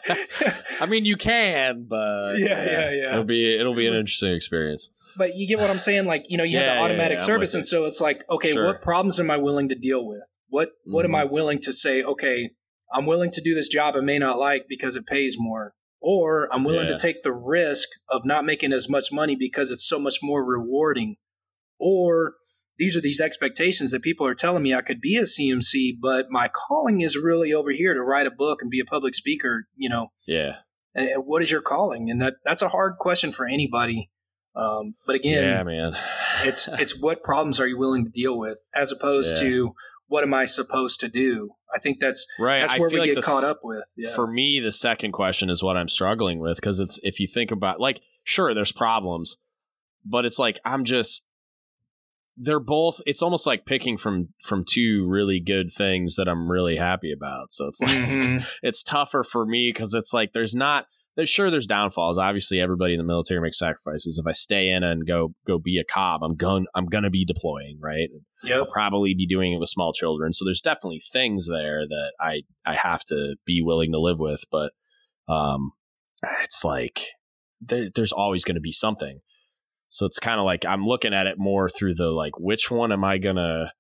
[0.80, 3.12] I mean, you can, but Yeah, yeah, yeah.
[3.14, 4.90] It'll be it'll be an interesting experience.
[5.18, 6.06] But you get what I'm saying?
[6.06, 8.00] Like, you know, you Yeah, have yeah, the automatic yeah, I'm service, and so it's
[8.00, 8.66] like, okay, Sure.
[8.66, 10.22] what problems am I willing to deal with?
[10.50, 11.20] What what am Mhm.
[11.20, 12.02] I willing to say?
[12.04, 12.52] Okay,
[12.94, 16.48] I'm willing to do this job I may not like because it pays more, or
[16.54, 16.94] I'm willing Yeah.
[16.94, 20.46] to take the risk of not making as much money because it's so much more
[20.46, 21.16] rewarding,
[21.80, 22.36] or
[22.82, 26.32] these are these expectations that people are telling me I could be a CMC, but
[26.32, 29.68] my calling is really over here to write a book and be a public speaker.
[29.76, 30.54] You know, Yeah.
[30.96, 32.10] and what is your calling?
[32.10, 34.10] And that that's a hard question for anybody.
[34.56, 35.96] Um, but again, yeah, man.
[36.44, 39.44] it's it's what problems are you willing to deal with as opposed Yeah.
[39.44, 39.74] to
[40.08, 41.52] what am I supposed to do?
[41.74, 42.62] I think that's right.
[42.62, 43.86] that's where we like get the caught up with.
[43.96, 44.16] Yeah.
[44.16, 47.52] For me, the second question is what I'm struggling with because it's if you think
[47.52, 49.38] about like, sure, there's problems,
[50.04, 51.24] but it's like I'm just
[52.44, 53.00] they're both.
[53.06, 57.54] It's almost like picking from from two really good things that I'm really happy about.
[57.54, 58.46] So it's like Mhm.
[58.64, 60.86] it's tougher for me because it's like there's not
[61.18, 62.18] there's sure there's downfalls.
[62.18, 64.18] Obviously, everybody in the military makes sacrifices.
[64.18, 67.26] If I stay in and go go be a COB, I'm going I'm gonna be
[67.26, 68.10] deploying, right?
[68.44, 68.58] Yep.
[68.58, 70.34] I'll probably be doing it with small children.
[70.34, 74.44] So there's definitely things there that I I have to be willing to live with,
[74.52, 74.72] but
[75.28, 75.74] um,
[76.44, 77.02] it's like
[77.60, 79.20] there, there's always going to be something.
[79.94, 82.92] So it's kind of like I'm looking at it more through the like, which one
[82.92, 83.72] am I gonna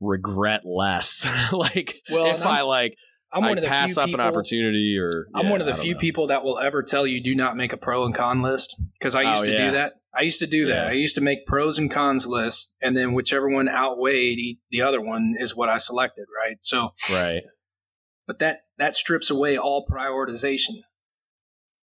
[0.00, 1.26] regret less?
[1.52, 2.94] like, Well, if I'm- like
[3.32, 5.60] I'm I one of the pass few up people, an opportunity, or I'm yeah, one
[5.60, 6.00] of the few know.
[6.00, 9.14] people that will ever tell you do not make a pro and con list because
[9.14, 9.66] I used Oh, to yeah.
[9.66, 9.92] do that.
[10.18, 10.86] I used to do that.
[10.86, 10.88] Yeah.
[10.88, 15.00] I used to make pros and cons lists, and then whichever one outweighed the other
[15.00, 16.24] one is what I selected.
[16.44, 16.56] Right.
[16.62, 17.42] So, right?
[18.26, 20.82] but that that strips away all prioritization.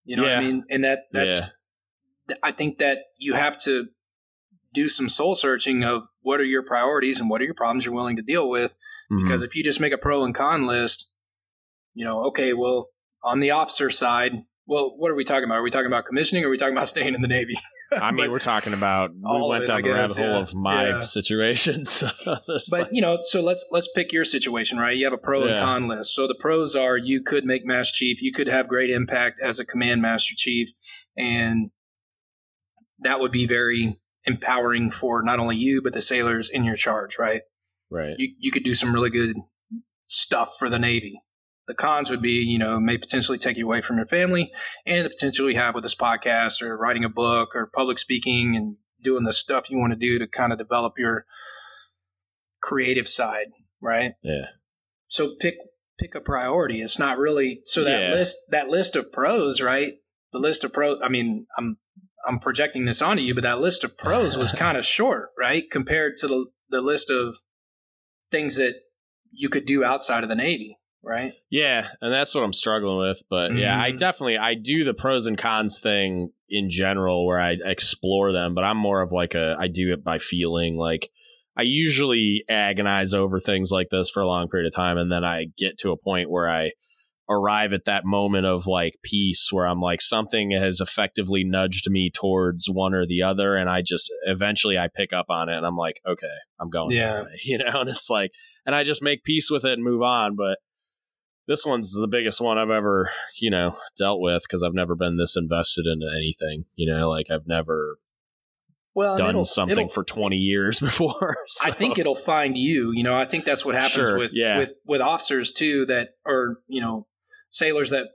[0.04, 0.64] You know what I mean?
[0.70, 1.40] And that that's
[2.44, 3.88] I think that you have to
[4.74, 7.96] do some soul searching of what are your priorities and what are your problems you're
[7.96, 8.76] willing to deal with.
[9.12, 9.24] Mhm.
[9.24, 11.10] Because if you just make a pro and con list,
[11.94, 12.90] you know, okay, well,
[13.24, 14.34] on the officer side,
[14.66, 15.56] well, what are we talking about?
[15.56, 17.56] Are we talking about commissioning or are we talking about staying in the Navy?
[17.94, 20.40] I mean, we're talking about we went it, down I the rabbit guess, hole yeah.
[20.42, 21.02] of my Yeah.
[21.02, 21.86] situation.
[21.86, 24.96] So But like- you know, so let's let's pick your situation, right?
[24.98, 26.14] You have a pro and con list.
[26.14, 29.58] So the pros are you could make master chief, you could have great impact as
[29.58, 30.68] a command master chief,
[31.16, 31.72] and
[33.00, 37.18] that would be very empowering for not only you but the sailors in your charge,
[37.18, 37.42] right?
[37.90, 39.38] right, You you could do some really good
[40.08, 41.22] stuff for the Navy.
[41.68, 44.52] The cons would be, you know, may potentially take you away from your family
[44.86, 48.56] and the potential you have with this podcast or writing a book or public speaking
[48.56, 51.26] and doing the stuff you want to do to kind of develop your
[52.62, 53.48] creative side,
[53.82, 54.14] right?
[54.24, 54.46] yeah,
[55.08, 55.56] So pick
[56.00, 56.82] pick a priority.
[56.82, 58.14] It's not really so that Yeah.
[58.14, 59.96] list that list of pros, right?
[60.32, 61.00] The list of pros.
[61.04, 61.78] I mean, I'm
[62.28, 65.64] I'm projecting this onto you, but that list of pros was kind of short, right,
[65.72, 67.38] compared to the the list of
[68.30, 68.76] things that
[69.32, 71.34] you could do outside of the Navy, right?
[71.50, 73.22] yeah, and that's what I'm struggling with.
[73.30, 73.98] But yeah, I Mhm.
[74.00, 78.54] definitely I do the pros and cons thing in general, where I explore them.
[78.54, 80.78] But I'm more of like a I do it by feeling.
[80.78, 81.10] Like
[81.56, 85.24] I usually agonize over things like this for a long period of time, and then
[85.24, 86.72] I get to a point where I
[87.30, 92.10] arrive at that moment of like peace where I'm like something has effectively nudged me
[92.10, 95.66] towards one or the other and I just eventually I pick up on it and
[95.66, 96.28] I'm like okay
[96.60, 97.24] I'm going Yeah.
[97.44, 98.32] you know and it's like
[98.66, 100.60] and I just make peace with it and move on but
[101.48, 103.12] this one's the biggest one I've ever
[103.42, 107.28] you know dealt with because I've never been this invested into anything you know like
[107.30, 107.98] I've never
[108.96, 112.92] Well, done it'll- something it'll- for 20 years before I think it'll find you.
[112.94, 114.60] You know, I think that's what happens Sure, with yeah.
[114.60, 117.06] with with officers too that are you know
[117.50, 118.08] sailors that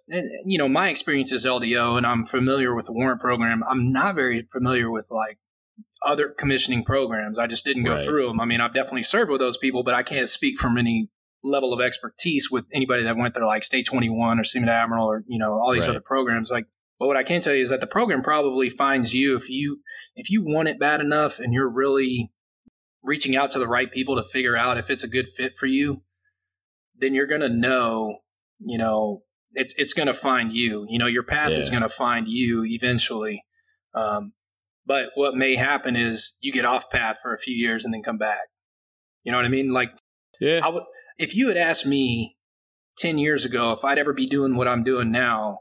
[0.44, 3.62] you know my experience is LDO and I'm familiar with the warrant program.
[3.68, 5.38] I'm not very familiar with like
[6.04, 7.38] other commissioning programs.
[7.38, 8.04] I just didn't go Right.
[8.04, 8.40] through them.
[8.40, 11.08] I mean, I've definitely served with those people, but I can't speak from any
[11.44, 15.38] level of expertise with anybody that went there like STA-21 or Seaman Admiral or you
[15.38, 15.90] know all these Right.
[15.96, 16.66] other programs like
[17.00, 19.80] But what I can tell you is that the program probably finds you if you
[20.14, 22.30] if you want it bad enough and you're really
[23.02, 25.66] reaching out to the right people to figure out if it's a good fit for
[25.66, 26.02] you,
[26.96, 28.18] then you're gonna know,
[28.64, 30.86] you know, it's it's gonna find you.
[30.88, 31.58] You know, your path yeah.
[31.58, 33.44] is gonna find you eventually.
[33.94, 34.32] Um,
[34.86, 38.02] but what may happen is you get off path for a few years and then
[38.02, 38.48] come back.
[39.22, 39.72] You know what I mean?
[39.72, 39.90] Like,
[40.40, 40.60] yeah.
[40.62, 40.84] I would
[41.18, 42.36] if you had asked me
[42.96, 45.60] ten years ago if I'd ever be doing what I'm doing now,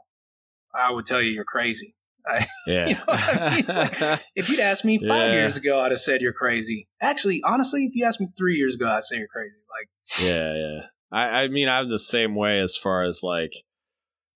[0.74, 1.94] I would tell you you're crazy.
[2.66, 2.86] yeah.
[2.86, 3.64] you know I mean?
[3.66, 5.34] like, if you'd asked me five yeah.
[5.34, 6.88] years ago, I'd have said you're crazy.
[7.00, 9.56] Actually, honestly, if you asked me three years ago, I'd say you're crazy.
[9.68, 10.80] Like, yeah, yeah.
[11.12, 13.52] I, I mean, I'm the same way as far as like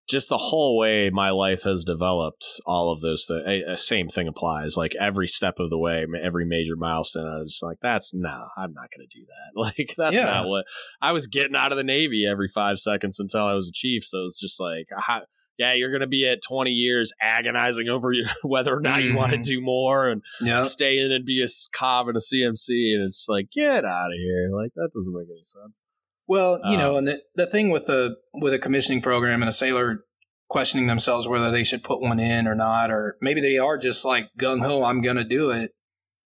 [0.09, 2.47] just the whole way my life has developed.
[2.65, 4.77] All of those things, same thing applies.
[4.77, 8.49] Like every step of the way, every major milestone, I was like, "That's no, nah,
[8.57, 10.27] I'm not going to do that." Like that's yeah.
[10.27, 10.65] not what
[11.01, 14.05] I was getting out of the Navy every five seconds until I was a chief.
[14.05, 15.23] So it's just like, how,
[15.59, 18.13] yeah, you're going to be at 20 years agonizing over
[18.43, 19.09] whether or not mm-hmm.
[19.09, 20.61] you want to do more and yep.
[20.61, 22.95] stay in and be a COB and a CMC.
[22.95, 24.51] And it's like, get out of here.
[24.55, 25.81] Like, that doesn't make any sense.
[26.29, 29.49] Well, you um, know, and the, the thing with a with a commissioning program and
[29.49, 30.05] a sailor
[30.49, 34.05] questioning themselves whether they should put one in or not, or maybe they are just
[34.05, 35.73] like gung ho, I'm going to do it.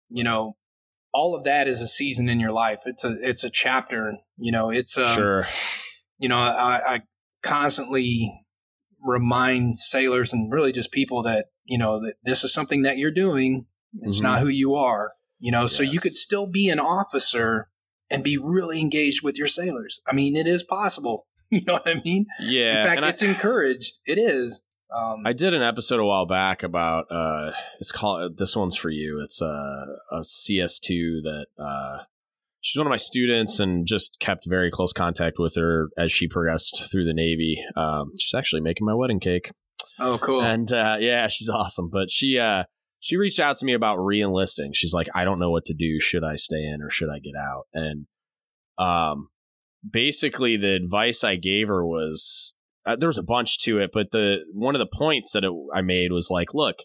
[0.10, 0.56] You know,
[1.14, 2.80] all of that is a season in your life.
[2.86, 4.14] It's a it's a chapter.
[4.38, 5.46] You know, it's a um, sure.
[6.18, 7.00] You know, I, I
[7.44, 8.34] constantly
[9.02, 13.12] remind sailors and really just people that you know that this is something that you're
[13.12, 13.66] doing.
[14.02, 14.24] It's mm-hmm.
[14.24, 15.12] not who you are.
[15.40, 15.74] You know, yes.
[15.74, 17.70] so you could still be an officer
[18.10, 20.02] and be really engaged with your sailors.
[20.08, 21.28] I mean, it is possible.
[21.52, 22.26] You know what I mean?
[22.40, 22.82] Yeah.
[22.82, 24.00] In fact, it's I, encouraged.
[24.08, 24.64] It is.
[24.94, 28.90] Um, I did an episode a while back about uh, it's called this one's for
[28.90, 29.22] you.
[29.24, 31.98] It's a, a CS2 that uh,
[32.62, 36.28] she's one of my students and just kept very close contact with her as she
[36.28, 37.64] progressed through the Navy.
[37.76, 39.52] Um, she's actually making my wedding cake.
[40.00, 40.42] Oh, cool!
[40.42, 41.90] And uh, yeah, she's awesome.
[41.90, 42.64] But she uh,
[43.06, 44.70] she reached out to me about reenlisting.
[44.74, 46.00] She's like, I don't know what to do.
[46.00, 47.66] Should I stay in or should I get out?
[47.72, 48.08] And
[48.80, 49.30] um,
[49.88, 54.10] basically, the advice I gave her was uh, there was a bunch to it, but
[54.10, 56.78] the one of the points that it, I made was like, look,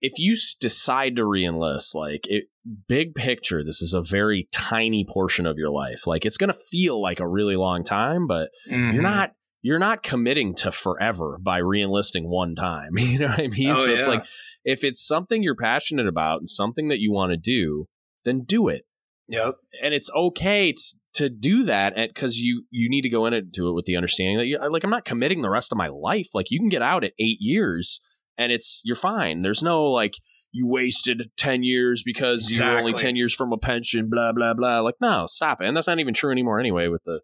[0.00, 2.46] if you decide to reenlist, like it,
[2.88, 6.04] big picture, this is a very tiny portion of your life.
[6.04, 8.92] Like it's going to feel like a really long time, but mm-hmm.
[8.92, 12.90] you're not you're not committing to forever by reenlisting one time.
[12.98, 13.70] You know what I mean?
[13.70, 13.98] Oh, so yeah.
[13.98, 14.24] it's like
[14.64, 17.86] if it's something you're passionate about and something that you want to do,
[18.24, 18.82] then do it.
[19.28, 19.56] Yep.
[19.82, 20.82] And it's okay to,
[21.14, 24.46] to do that because you you need to go into it with the understanding that
[24.46, 26.28] you uh, like I'm not committing the rest of my life.
[26.32, 28.00] Like you can get out at eight years
[28.38, 29.42] and it's you're fine.
[29.42, 30.14] There's no like
[30.52, 32.66] you wasted 10 years because exactly.
[32.66, 34.80] you're only 10 years from a pension, blah, blah, blah.
[34.80, 35.66] Like, no, stop it.
[35.66, 37.20] And that's not even true anymore anyway with the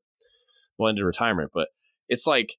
[0.78, 1.50] blended retirement.
[1.54, 1.68] But
[2.08, 2.56] it's like,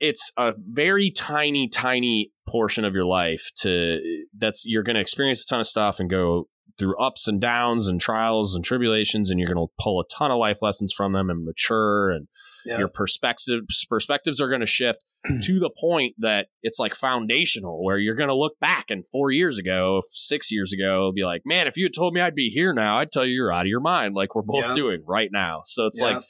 [0.00, 3.98] it's a very tiny, tiny portion of your life to
[4.36, 6.48] that's you're going to experience a ton of stuff and go
[6.78, 10.30] through ups and downs and trials and tribulations, and you're going to pull a ton
[10.30, 12.26] of life lessons from them and mature, and
[12.64, 12.78] yeah.
[12.78, 14.98] your perspectives perspectives are going to shift
[15.42, 19.30] to the point that it's like foundational, where you're going to look back and four
[19.30, 22.48] years ago, six years ago, be like, man, if you had told me I'd be
[22.48, 24.74] here now, I'd tell you you're out of your mind, like we're both yeah.
[24.74, 25.60] doing right now.
[25.64, 26.06] So it's yeah.
[26.06, 26.24] like,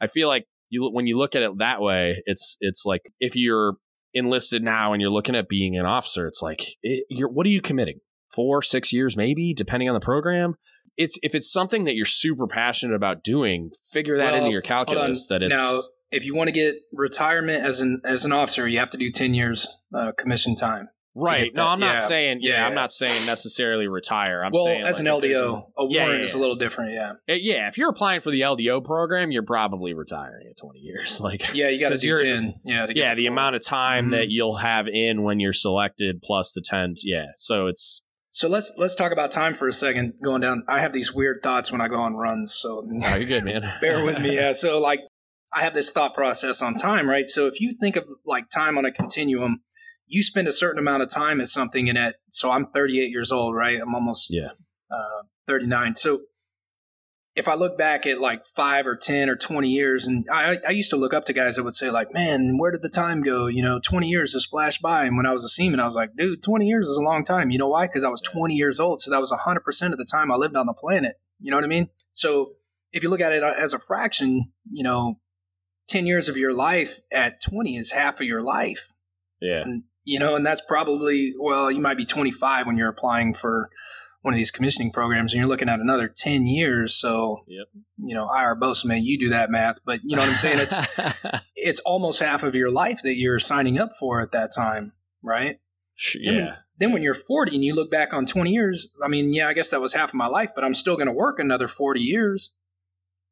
[0.00, 3.36] I feel like you when you look at it that way, it's it's like if
[3.36, 3.74] you're
[4.14, 7.50] enlisted now and you're looking at being an officer, it's like, it, you're what are
[7.50, 8.00] you committing?
[8.34, 10.56] Four, six years, maybe, depending on the program
[10.96, 14.62] it's if it's something that you're super passionate about doing, figure that well, into your
[14.62, 15.26] calculus.
[15.26, 18.78] That it's now if you want to get retirement as an as an officer, you
[18.78, 20.88] have to do ten years uh, commission time.
[21.14, 21.54] Right.
[21.54, 22.06] No, I'm not yeah.
[22.06, 22.38] saying.
[22.40, 24.42] Yeah, yeah, I'm not saying necessarily retire.
[24.42, 26.92] I'm well, saying as like an LDO, a, a warrant yeah, is a little different.
[26.92, 27.12] Yeah.
[27.26, 27.68] It, yeah.
[27.68, 31.20] If you're applying for the LDO program, you're probably retiring at 20 years.
[31.32, 31.54] Like.
[31.54, 32.54] Yeah, you got to do 10.
[32.64, 32.86] Yeah.
[32.90, 34.12] yeah, the amount of time mm-hmm.
[34.12, 36.94] that you'll have in when you're selected plus the 10.
[37.04, 37.26] Yeah.
[37.36, 38.02] So it's.
[38.32, 40.14] So let's let's talk about time for a second.
[40.22, 42.54] Going down, I have these weird thoughts when I go on runs.
[42.54, 43.74] So oh, you're good, man.
[43.80, 44.34] bear with me.
[44.34, 44.52] Yeah.
[44.54, 45.00] So like
[45.52, 47.28] I have this thought process on time, right?
[47.28, 49.60] So if you think of like time on a continuum,
[50.12, 53.32] you spend a certain amount of time as something and at So I'm 38 years
[53.32, 53.80] old, right?
[53.80, 54.50] I'm almost yeah
[54.90, 55.94] uh, 39.
[55.94, 56.22] So
[57.34, 60.72] if I look back at like five or 10 or 20 years, and I, I
[60.72, 63.22] used to look up to guys that would say like, man, where did the time
[63.22, 63.46] go?
[63.46, 65.04] You know, 20 years just flashed by.
[65.04, 67.24] And when I was a seaman, I was like, dude, 20 years is a long
[67.24, 67.50] time.
[67.50, 67.86] You know why?
[67.86, 69.00] Because I was 20 years old.
[69.00, 71.14] So that was 100% of the time I lived on the planet.
[71.40, 71.88] You know what I mean?
[72.10, 72.52] So
[72.92, 75.18] if you look at it uh, as a fraction, you know,
[75.88, 78.92] 10 years of your life at 20 is half of your life.
[79.40, 79.62] Yeah.
[79.62, 83.70] And, you know, and that's probably, well, you might be 25 when you're applying for
[84.22, 86.94] one of these commissioning programs and you're looking at another 10 years.
[86.94, 87.66] So, yep.
[87.98, 90.58] you know, I or Bosa, you do that math, but you know what I'm saying?
[90.60, 90.76] It's,
[91.56, 94.92] it's almost half of your life that you're signing up for at that time.
[95.22, 95.58] right?
[96.14, 96.30] Yeah.
[96.30, 99.32] Then when, then when you're 40 and you look back on 20 years, I mean,
[99.32, 101.38] yeah, I guess that was half of my life, but I'm still going to work
[101.38, 102.54] another 40 years,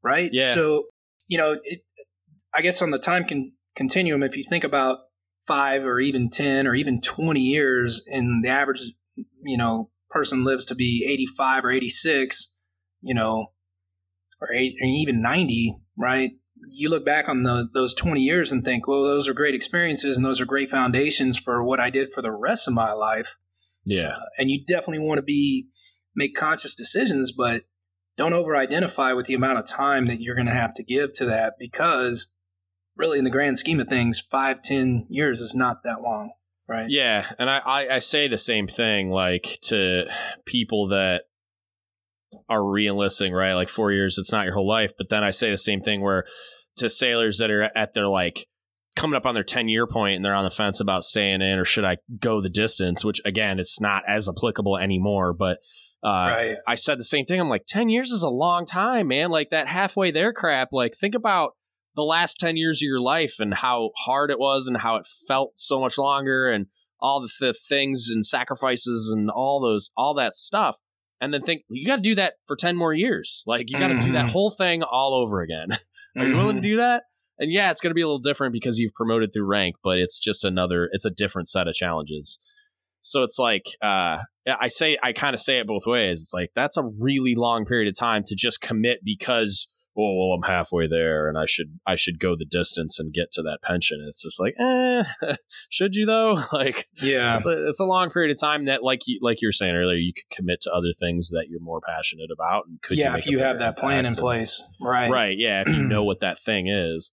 [0.02, 0.30] right?
[0.32, 0.44] Yeah.
[0.44, 0.84] So,
[1.28, 1.84] you know, it,
[2.52, 4.98] I guess on the time con- continuum, if you think about
[5.50, 8.92] five or even 10 or even 20 years and the average,
[9.42, 12.54] you know, person lives to be 85 or 86,
[13.00, 13.46] you know,
[14.40, 16.30] or, eight, or even 90, right?
[16.68, 20.16] You look back on the, those 20 years and think, well, those are great experiences
[20.16, 23.34] and those are great foundations for what I did for the rest of my life.
[23.84, 24.10] Yeah.
[24.10, 25.66] Uh, and you definitely want to be,
[26.14, 27.64] make conscious decisions, but
[28.16, 31.12] don't over identify with the amount of time that you're going to have to give
[31.14, 32.30] to that because
[32.96, 36.32] really in the grand scheme of things, five, ten years is not that long.
[36.68, 36.88] Right.
[36.88, 40.04] Yeah, and I, I, I say the same thing like to
[40.46, 41.22] people that
[42.48, 43.54] are re-enlisting, right?
[43.54, 44.92] Like four years, it's not your whole life.
[44.96, 46.24] But then I say the same thing where
[46.76, 48.46] to sailors that are at their like
[48.96, 51.58] coming up on their 10 year point and they're on the fence about staying in
[51.58, 55.32] or should I go the distance, which again, it's not as applicable anymore.
[55.32, 55.58] But
[56.04, 56.56] uh, Right.
[56.66, 57.40] I said the same thing.
[57.40, 59.30] I'm like, 10 years is a long time, man.
[59.30, 60.68] Like that halfway there crap.
[60.72, 61.52] Like, think about
[61.96, 65.06] the last 10 years of your life and how hard it was and how it
[65.28, 66.66] felt so much longer and
[67.00, 70.76] all the th- things and sacrifices and all those, all that stuff.
[71.20, 73.42] And then think, you got to do that for 10 more years.
[73.46, 74.30] Like, you got to do that Mhm.
[74.30, 75.78] whole thing all over again.
[76.18, 77.02] Are you willing to do that?
[77.38, 79.98] And yeah, it's going to be a little different because you've promoted through rank, but
[79.98, 82.38] it's just another, it's a different set of challenges.
[83.00, 86.20] So it's like, uh, I say, I kind of say it both ways.
[86.20, 89.68] It's like, that's a really long period of time to just commit because,
[89.98, 93.32] oh, well, I'm halfway there and I should, I should go the distance and get
[93.32, 94.02] to that pension.
[94.06, 95.34] It's just like, eh,
[95.68, 96.36] should you though?
[96.52, 97.36] like, Yeah.
[97.36, 99.74] it's a, it's a long period of time that, like you, like you were saying
[99.74, 102.66] earlier, you could commit to other things that you're more passionate about.
[102.66, 103.12] And could yeah.
[103.12, 104.62] make If you have that plan in impact and- place.
[104.80, 105.10] Right.
[105.10, 105.36] Right.
[105.38, 105.62] Yeah.
[105.66, 107.10] If you know what that thing is.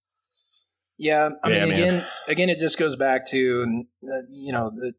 [1.00, 1.78] Yeah, I Yeah, mean, man.
[1.78, 4.94] again, again, it just goes back to uh, you know the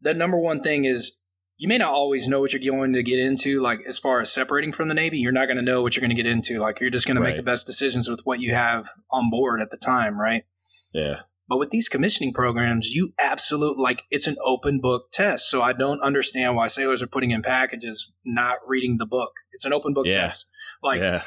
[0.00, 1.18] the number one thing is
[1.56, 3.60] you may not always know what you're going to get into.
[3.60, 6.00] Like as far as separating from the Navy, you're not going to know what you're
[6.00, 6.58] going to get into.
[6.58, 9.60] Like you're just going to make the best decisions with what you have on board
[9.60, 10.44] at the time, right?
[10.92, 11.20] Yeah.
[11.48, 15.50] But with these commissioning programs, you absolutely like it's an open book test.
[15.50, 19.32] So I don't understand why sailors are putting in packages not reading the book.
[19.52, 20.12] It's an open book Yeah.
[20.22, 20.46] test.
[20.82, 21.22] Like yeah.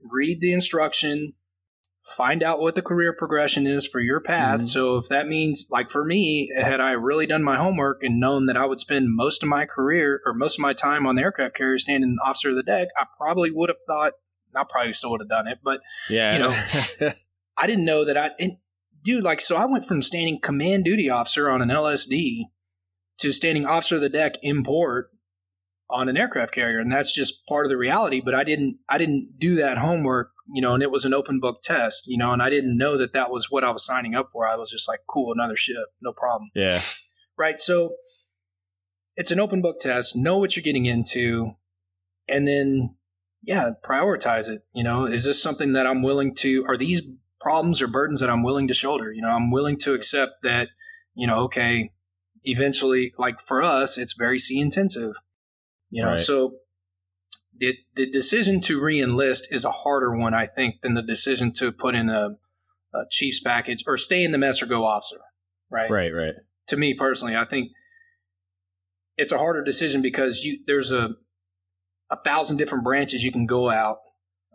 [0.00, 1.32] read the instruction,
[2.04, 4.60] find out what the career progression is for your path.
[4.60, 4.64] Mhm.
[4.66, 8.44] So if that means, like for me, had I really done my homework and known
[8.46, 11.22] that I would spend most of my career or most of my time on the
[11.22, 14.12] aircraft carrier standing officer of the deck, I probably would have thought,
[14.54, 15.80] I probably still would have done it, but
[16.10, 16.32] Yeah.
[16.34, 17.12] you know,
[17.56, 18.58] I didn't know that I, and
[19.02, 22.44] dude, like, so I went from standing command duty officer on an LSD
[23.18, 25.10] to standing officer of the deck in port
[25.94, 26.80] on an aircraft carrier.
[26.80, 28.20] And that's just part of the reality.
[28.20, 31.38] But I didn't, I didn't do that homework, you know, and it was an open
[31.38, 34.16] book test, you know, and I didn't know that that was what I was signing
[34.16, 34.46] up for.
[34.46, 36.50] I was just like, cool, another ship, no problem.
[36.54, 36.80] yeah.
[37.38, 37.60] Right.
[37.60, 37.94] So
[39.16, 40.16] it's an open book test.
[40.16, 41.52] Know what you're getting into.
[42.28, 42.96] And then,
[43.42, 44.62] yeah, prioritize it.
[44.74, 47.02] You know, is this something that I'm willing to, are these
[47.40, 49.12] problems or burdens that I'm willing to shoulder?
[49.12, 50.70] You know, I'm willing to accept that,
[51.14, 51.92] you know, okay,
[52.42, 55.14] eventually, like for us, it's very sea intensive.
[55.94, 56.18] You know, Right.
[56.18, 56.56] so
[57.56, 61.70] the, the decision to reenlist is a harder one, I think, than the decision to
[61.70, 62.30] put in a,
[62.92, 65.20] a chief's package or stay in the mess or go officer.
[65.70, 66.10] Right Right.
[66.12, 66.34] Right.
[66.68, 67.70] to me personally, I think
[69.16, 71.10] it's a harder decision because you there's a
[72.10, 73.98] a thousand different branches you can go out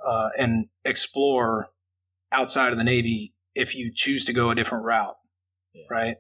[0.06, 1.68] uh, and explore
[2.32, 5.16] outside of the Navy if you choose to go a different route,
[5.74, 5.84] Yeah.
[5.90, 6.18] right?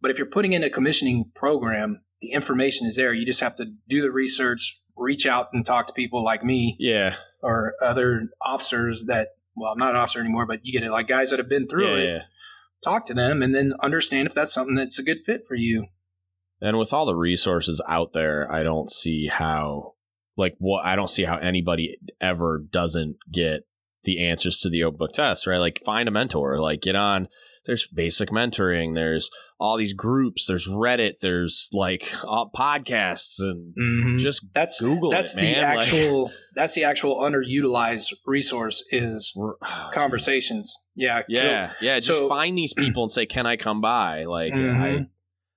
[0.00, 3.12] But if you're putting in a commissioning program, the information is there.
[3.12, 6.76] You just have to do the research, reach out and talk to people like me
[6.78, 7.16] Yeah.
[7.42, 9.28] or other officers that.
[9.54, 11.68] Well, I'm not an officer anymore, but you get it like guys that have been
[11.68, 12.06] through yeah, it.
[12.06, 12.18] yeah.
[12.82, 15.88] Talk to them and then understand if that's something that's a good fit for you.
[16.62, 19.94] And with all the resources out there, I don't see how,
[20.38, 23.64] like, what I don't see how anybody ever doesn't get
[24.04, 25.58] the answers to the open book test, right?
[25.58, 27.28] Like, find a mentor, like, get on.
[27.64, 28.94] There's basic mentoring.
[28.94, 30.46] There's all these groups.
[30.46, 31.14] There's Reddit.
[31.20, 34.16] There's like uh, podcasts and Mm-hmm.
[34.18, 35.62] just that's Google that's it, the man.
[35.76, 39.32] Like- actual that's the actual underutilized resource is
[39.92, 40.74] conversations.
[40.94, 41.96] Yeah, Yeah, yeah.
[41.96, 45.06] Just so- find these people and say, "Can I come by?" Like Mhm.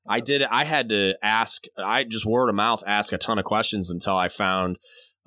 [0.08, 0.44] I, I did.
[0.44, 1.64] I had to ask.
[1.78, 4.78] I just word of mouth ask a ton of questions until I found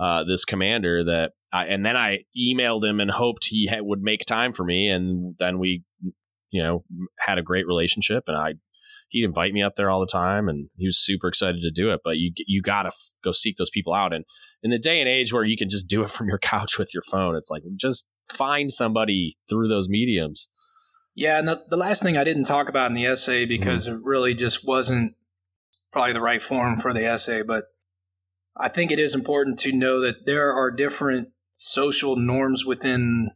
[0.00, 4.00] uh, this commander that, I, and then I emailed him and hoped he had, would
[4.00, 5.82] make time for me, and then we,
[6.50, 6.84] you know,
[7.18, 8.54] had a great relationship, and I.
[9.10, 11.90] He'd invite me up there all the time, and he was super excited to do
[11.90, 12.00] it.
[12.04, 14.26] But you you gotta f- go seek those people out, and
[14.62, 16.92] in the day and age where you can just do it from your couch with
[16.92, 20.50] your phone, it's like just find somebody through those mediums.
[21.14, 23.96] Yeah, and the, the last thing I didn't talk about in the essay because Mm-hmm.
[23.96, 25.14] it really just wasn't
[25.90, 27.64] probably the right form for the essay, but
[28.58, 33.30] I think it is important to know that there are different social norms within,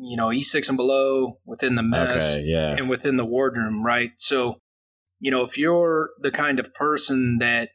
[0.00, 2.74] you know, E6 and below, within the mess, Okay, yeah.
[2.76, 4.12] and within the wardroom, right?
[4.16, 4.60] So,
[5.20, 7.70] you know, if you're the kind of person that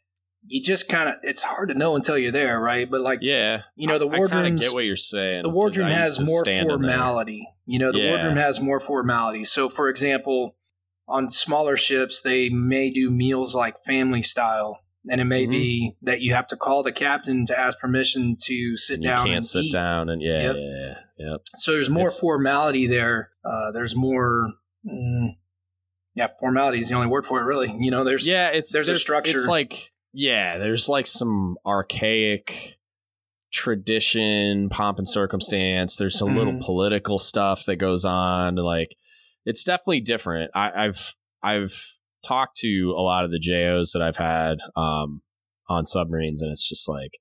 [0.45, 2.89] you just kind of, it's hard to know until you're there, right?
[2.89, 3.61] But like, Yeah.
[3.75, 5.43] you know, the I kind get what you're saying.
[5.43, 6.77] the wardroom has more stand in there.
[6.77, 7.47] formality.
[7.65, 8.09] You know, the Yeah.
[8.09, 9.45] wardroom has more formality.
[9.45, 10.55] So, for example,
[11.07, 14.79] on smaller ships, they may do meals like family style.
[15.09, 15.51] And it may Mhm.
[15.51, 19.09] be that you have to call the captain to ask permission to sit And you
[19.09, 19.73] down can't sit eat.
[19.73, 20.55] down and yeah, Yep.
[20.55, 20.93] yeah, yeah,
[21.31, 21.41] yep.
[21.57, 23.31] So there's more It's- formality there.
[23.45, 24.53] Uh, there's more,
[24.85, 25.29] mm,
[26.15, 27.75] yeah, formality is the only word for it, really.
[27.79, 29.37] You know, there's yeah, it's there's a structure.
[29.37, 32.75] It's like yeah, there's like some archaic
[33.51, 35.95] tradition, pomp and circumstance.
[35.95, 36.61] There's a little Mhm.
[36.61, 38.55] political stuff that goes on.
[38.55, 38.95] Like
[39.45, 40.51] it's definitely different.
[40.55, 41.73] I, I've I've
[42.25, 45.21] talked to a lot of the JOs that I've had um,
[45.69, 47.19] on submarines, and it's just like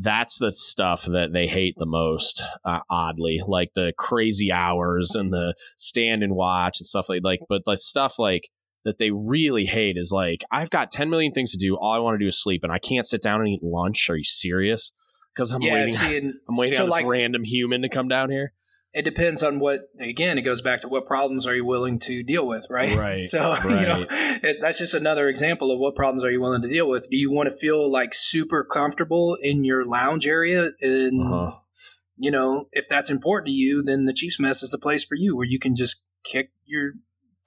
[0.00, 2.42] that's the stuff that they hate the most.
[2.64, 7.40] Uh, oddly, like the crazy hours and the stand and watch and stuff like like,
[7.48, 8.48] but the stuff like
[8.84, 11.76] that they really hate is like I've got 10 million things to do.
[11.76, 14.08] All I want to do is sleep, and I can't sit down and eat lunch.
[14.08, 14.92] Are you serious?
[15.34, 15.94] Because I'm yeah, waiting.
[15.94, 16.16] see,
[16.48, 18.52] I'm waiting so, on this like- random human to come down here.
[18.94, 22.22] It depends on what again it goes back to what problems are you willing to
[22.22, 22.96] deal with right?
[22.96, 26.62] Right, so you know it, that's just another example of what problems are you willing
[26.62, 27.08] to deal with.
[27.10, 30.70] Do you want to feel like super comfortable in your lounge area?
[30.80, 31.56] And Uh-huh.
[32.16, 35.14] you know if that's important to you then the chief's mess is the place for
[35.14, 36.92] you where you can just kick your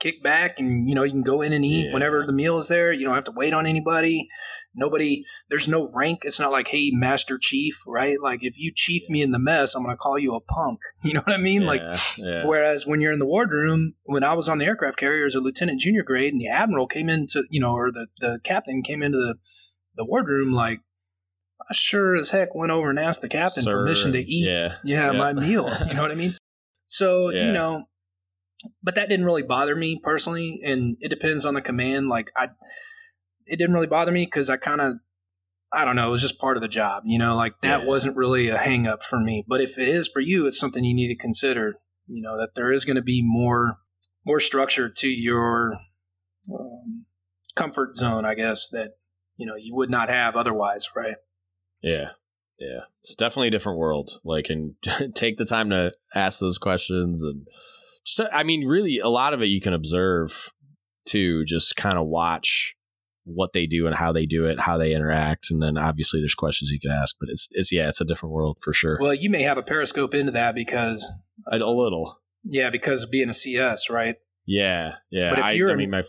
[0.01, 1.93] kick back and you know you can go in and eat Yeah.
[1.93, 4.27] whenever the meal is there you don't have to wait on anybody
[4.73, 9.07] nobody there's no rank it's not like hey master chief right like if you chief
[9.09, 11.65] me in the mess i'm gonna call you a punk you know what i mean
[11.65, 12.45] like Yeah, yeah.
[12.45, 15.39] Whereas when you're in the wardroom, when I was on the aircraft carrier as a
[15.39, 19.03] lieutenant junior grade, and the admiral came into, you know, or the, the captain came
[19.03, 19.35] into the,
[19.95, 20.79] the wardroom, like
[21.69, 24.77] I sure as heck went over and asked the captain Sir, permission to eat, Yeah,
[24.83, 25.17] yeah, Yeah.
[25.19, 25.69] my meal.
[25.87, 26.33] You know what I mean?
[26.85, 27.45] So Yeah.
[27.45, 27.83] you know,
[28.83, 32.09] but that didn't really bother me personally, and it depends on the command.
[32.09, 32.45] Like I,
[33.45, 34.95] it didn't really bother me because I kind of.
[35.73, 36.07] I don't know.
[36.07, 37.35] It was just part of the job, you know.
[37.37, 37.87] Like that Yeah.
[37.87, 39.45] wasn't really a hang up for me.
[39.47, 41.75] But if it is for you, it's something you need to consider
[42.07, 43.77] you know that there is going to be more
[44.25, 45.75] more structure to your
[46.53, 47.05] um,
[47.55, 48.95] comfort zone i guess that
[49.37, 51.15] you know you would not have otherwise right
[51.81, 52.09] Yeah.
[52.59, 52.81] Yeah.
[52.99, 54.19] It's definitely a different world.
[54.23, 54.75] Like, and
[55.15, 57.23] take the time to ask those questions.
[57.23, 57.47] And
[58.33, 60.51] I mean, really, a lot of it you can observe
[61.05, 62.75] too, just kind of watch
[63.23, 65.51] what they do and how they do it, how they interact.
[65.51, 68.33] And then obviously there's questions you can ask, but it's, it's, yeah, it's a different
[68.33, 68.97] world for sure.
[68.99, 71.07] well you may have a periscope into that because
[71.51, 72.17] a, a little.
[72.43, 74.93] yeah because being a cs right Yeah.
[75.11, 75.29] Yeah.
[75.29, 76.03] But if I, you're I an- mean, my,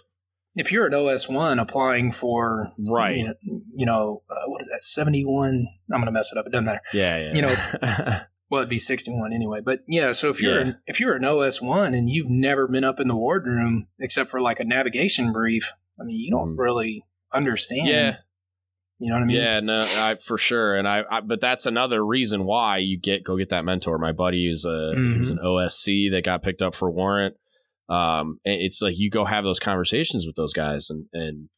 [0.57, 3.17] if you're an os1 applying for right.
[3.19, 3.35] you know,
[3.75, 6.81] you know uh, what is that 71 i'm gonna mess it up it doesn't matter
[6.93, 7.19] yeah.
[7.19, 7.35] Yeah.
[7.35, 8.21] you know,
[8.53, 10.61] well it'd be 61 anyway but yeah so if you're Yeah.
[10.61, 14.41] an, if you're an os1 and you've never been up in the wardroom except for
[14.41, 16.59] like a navigation brief i mean you don't Mm.
[16.59, 18.17] really understand yeah.
[18.99, 21.65] you know what i mean yeah, no, I, for sure, and I, I, but that's
[21.67, 23.99] another reason why you get go get that mentor.
[23.99, 27.35] My buddy is a he was an OSC that got picked up for warrant.
[27.89, 31.49] Um, and it's like you go have those conversations with those guys and and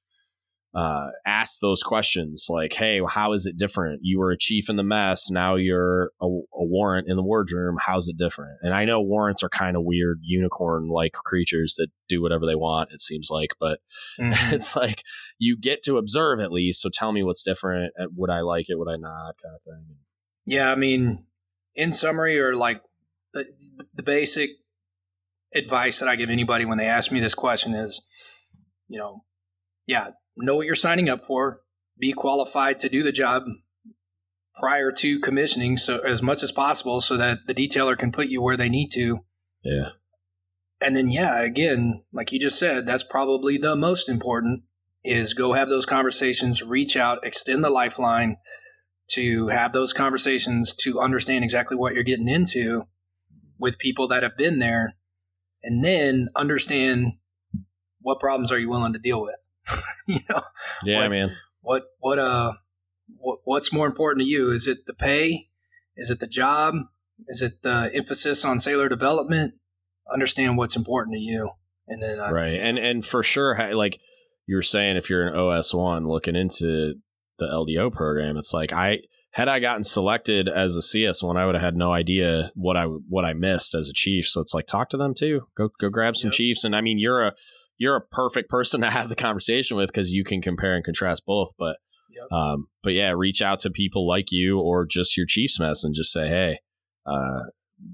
[0.74, 4.00] uh, ask those questions like, hey, how is it different?
[4.02, 7.76] You were a chief in the mess, now you're a, a warrant in the wardroom.
[7.80, 8.58] How's it different?
[8.62, 12.56] And I know warrants are kind of weird unicorn like creatures that do whatever they
[12.56, 12.90] want.
[12.92, 13.78] It seems like, but
[14.18, 14.52] Mhm.
[14.52, 15.02] it's like
[15.38, 16.82] you get to observe at least.
[16.82, 17.92] So tell me what's different.
[18.00, 18.78] uh, Would I like it?
[18.78, 19.34] Would I not?
[19.42, 19.96] Kind of thing.
[20.44, 21.24] Yeah, I mean,
[21.76, 22.82] in summary, or like
[23.32, 23.44] the,
[23.94, 24.50] the basic
[25.54, 28.04] advice that I give anybody when they ask me this question is,
[28.88, 29.24] you know,
[29.86, 31.60] yeah, know what you're signing up for,
[31.98, 33.44] be qualified to do the job
[34.58, 38.40] prior to commissioning, so as much as possible, so that the detailer can put you
[38.40, 39.24] where they need to.
[39.62, 39.90] Yeah.
[40.80, 44.62] And then, yeah, again, like you just said, that's probably the most important
[45.02, 48.36] is go have those conversations, reach out, extend the lifeline
[49.10, 52.84] to have those conversations to understand exactly what you're getting into
[53.58, 54.94] with people that have been there
[55.62, 57.12] and then understand
[58.00, 59.43] what problems are you willing to deal with.
[60.06, 60.42] you know,
[60.82, 61.36] Yeah, What- man.
[61.60, 62.52] what what uh
[63.18, 64.50] what, what's more important to you?
[64.50, 65.48] Is it the pay?
[65.96, 66.76] Is it the job?
[67.28, 69.54] Is it the emphasis on sailor development?
[70.12, 71.50] Understand what's important to you,
[71.88, 72.58] and then uh, Right.
[72.60, 73.98] And and for sure, like
[74.46, 76.94] you were saying, if you're an OS one looking into
[77.38, 78.98] the LDO program, it's like I
[79.30, 82.84] had I gotten selected as a CS1, I would have had no idea what I
[82.84, 84.26] what I missed as a chief.
[84.28, 85.48] So it's like talk to them too.
[85.56, 86.34] Go go grab some yep.
[86.34, 86.64] chiefs.
[86.64, 87.32] And I mean, you're a
[87.78, 91.24] you're a perfect person to have the conversation with because you can compare and contrast
[91.26, 91.52] both.
[91.58, 91.78] But
[92.10, 92.30] yep.
[92.30, 95.94] um, but yeah, reach out to people like you or just your chiefs mess and
[95.94, 96.58] just say, hey,
[97.06, 97.44] uh,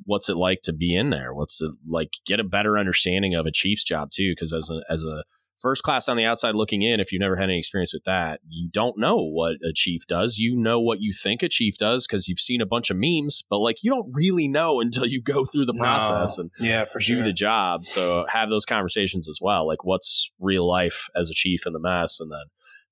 [0.04, 1.34] what's it like to be in there?
[1.34, 2.10] What's it like?
[2.26, 5.24] Get a better understanding of a chief's job too, because as a as a
[5.60, 8.40] first class on the outside looking in, if you've never had any experience with that,
[8.48, 10.38] you don't know what a chief does.
[10.38, 13.44] You know what you think a chief does because you've seen a bunch of memes,
[13.48, 16.42] but like you don't really know until you go through the process no.
[16.42, 17.22] and yeah, for do sure.
[17.22, 17.84] the job.
[17.84, 19.66] So have those conversations as well.
[19.66, 22.44] Like what's real life as a chief in the mess, and then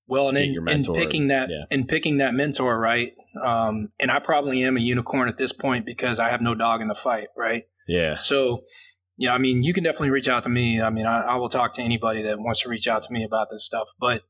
[0.07, 1.65] well, and in, in, picking and, that yeah.
[1.71, 3.13] in picking that mentor, right?
[3.43, 6.81] Um, and I probably am a unicorn at this point because I have no dog
[6.81, 7.65] in the fight, right?
[7.87, 8.17] Yeah.
[8.17, 8.65] So
[9.19, 10.81] yeah, I mean, you can definitely reach out to me.
[10.81, 13.25] I mean, I, I, will talk to anybody that wants to reach out to me
[13.25, 14.23] about this stuff, but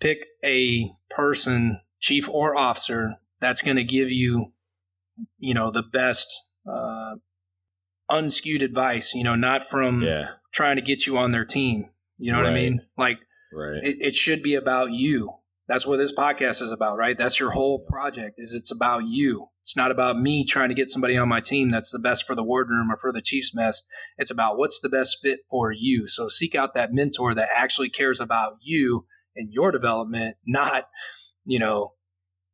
[0.00, 4.52] pick a person, chief or officer, that's going to give you,
[5.38, 7.16] you know, the best, uh,
[8.08, 10.28] unskewed advice, you know, not from yeah.
[10.52, 11.90] trying to get you on their team.
[12.18, 12.44] You know right.
[12.44, 12.82] what I mean?
[12.96, 13.18] Like,
[13.52, 13.82] right.
[13.82, 15.34] it, it should be about you.
[15.68, 17.16] That's what this podcast is about, right?
[17.16, 19.48] That's your whole project is it's about you.
[19.60, 22.34] It's not about me trying to get somebody on my team that's the best for
[22.34, 23.82] the wardroom or for the Chiefs mess.
[24.16, 26.06] It's about what's the best fit for you.
[26.06, 29.04] So seek out that mentor that actually cares about you
[29.36, 30.88] and your development, not,
[31.44, 31.92] you know,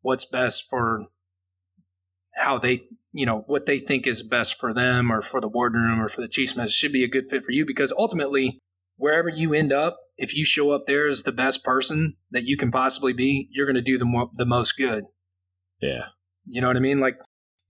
[0.02, 1.06] what's best for
[2.34, 6.00] how they, you know, what they think is best for them or for the wardroom
[6.00, 6.72] or for the Chiefs mess.
[6.72, 8.58] Should be a good fit for you because ultimately,
[8.96, 12.56] wherever you end up, if you show up there as the best person that you
[12.56, 15.04] can possibly be, you're going to do the, mo- the most good.
[15.80, 16.06] Yeah.
[16.46, 17.00] You know what I mean?
[17.00, 17.16] Like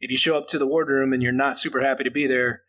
[0.01, 2.63] if you show up to the wardroom and you're not super happy to be there,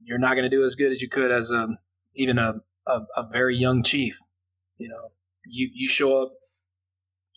[0.00, 1.68] you're not going to do as good as you could as a
[2.14, 2.54] even a,
[2.86, 4.18] a, a very young chief.
[4.76, 5.10] You know,
[5.44, 6.32] you you show up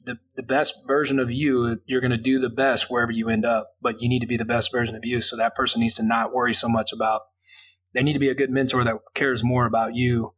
[0.03, 1.79] the the best version of you.
[1.85, 4.37] You're going to do the best wherever you end up, but you need to be
[4.37, 5.21] the best version of you.
[5.21, 7.21] So that person needs to not worry so much about.
[7.93, 10.35] They need to be a good mentor that cares more about you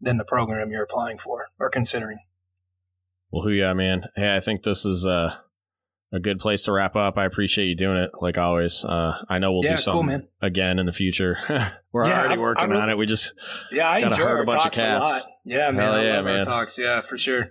[0.00, 2.18] than the program you're applying for or considering.
[3.30, 4.04] Well, who yeah, man.
[4.16, 5.36] Hey, I think this is uh
[6.12, 7.16] a good place to wrap up.
[7.16, 8.84] I appreciate you doing it, like always.
[8.84, 11.38] Uh, I know we'll yeah, do something cool, again in the future.
[11.92, 12.98] We're yeah, already working really, on it.
[12.98, 13.32] We just
[13.70, 15.22] yeah, I enjoy our talks a, a, lot.
[15.44, 16.38] Yeah, man, Hell I yeah, love man.
[16.38, 16.78] our talks.
[16.78, 17.44] Yeah, for sure.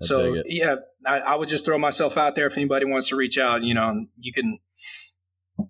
[0.00, 0.76] I so yeah,
[1.06, 3.62] I, I, would just throw myself out there if anybody wants to reach out.
[3.62, 4.58] You know, you can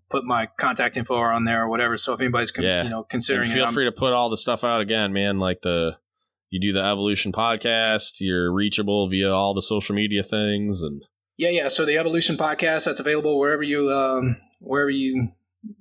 [0.09, 1.97] put my contact info on there or whatever.
[1.97, 2.85] So if anybody's con- yeah.
[2.85, 5.39] you know considering, and feel it, free to put all the stuff out again, man.
[5.39, 5.97] Like the
[6.51, 8.17] you do the evolution podcast.
[8.21, 11.03] You're reachable via all the social media things and
[11.37, 11.69] yeah, yeah.
[11.69, 15.33] So the Evolution podcast that's available wherever you um, wherever you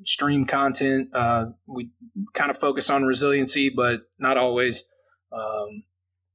[0.04, 1.10] stream content.
[1.14, 1.92] Uh, we
[2.34, 4.84] kind of focus on resiliency, but not always.
[5.32, 5.84] Um,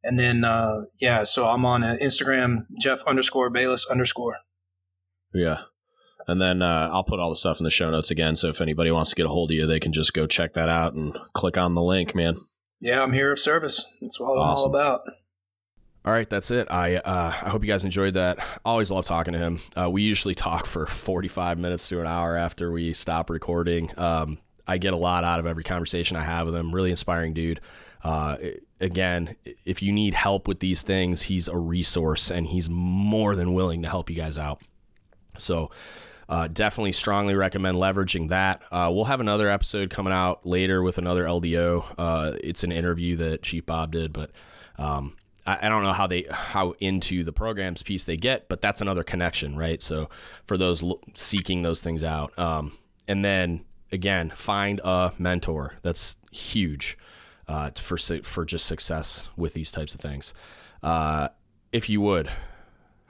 [0.02, 4.36] and then uh, yeah, so I'm on uh, Instagram, Jeff underscore Bayless underscore.
[5.34, 5.58] Yeah.
[6.26, 8.36] And then uh, I'll put all the stuff in the show notes again.
[8.36, 10.52] So if anybody wants to get a hold of you, they can just go check
[10.52, 12.36] that out and click on the link, man.
[12.80, 13.86] Yeah, I'm here of service.
[14.00, 14.74] That's what awesome.
[14.74, 15.02] I'm all about.
[16.02, 16.70] All right, that's it.
[16.70, 18.38] I uh, I hope you guys enjoyed that.
[18.64, 19.60] Always love talking to him.
[19.78, 23.90] Uh, we usually talk for 45 minutes to an hour after we stop recording.
[23.98, 26.74] Um, I get a lot out of every conversation I have with him.
[26.74, 27.60] Really inspiring dude.
[28.02, 28.36] Uh,
[28.80, 33.52] again, if you need help with these things, he's a resource and he's more than
[33.52, 34.62] willing to help you guys out.
[35.36, 35.70] So,
[36.30, 38.62] uh, definitely strongly recommend leveraging that.
[38.70, 41.84] Uh, we'll have another episode coming out later with another LDO.
[41.98, 44.30] Uh, it's an interview that Chief Bob did, but
[44.78, 48.80] um, I, don't know how they how into the programs piece they get, but that's
[48.80, 49.82] another connection, right?
[49.82, 50.08] So
[50.44, 52.78] for those seeking those things out, um,
[53.08, 55.74] and then again, find a mentor.
[55.82, 56.96] That's huge
[57.48, 60.32] uh, for for just success with these types of things.
[60.80, 61.28] Uh,
[61.72, 62.30] if you would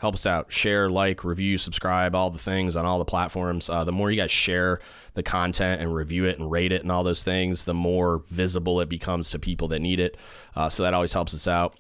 [0.01, 3.69] help us out, share, like, review, subscribe, all the things on all the platforms.
[3.69, 4.81] Uh, the more you guys share
[5.15, 8.81] the content and review it and rate it and all those things, the more visible
[8.81, 10.17] it becomes to people that need it.
[10.57, 11.79] Uh, so that always helps us out.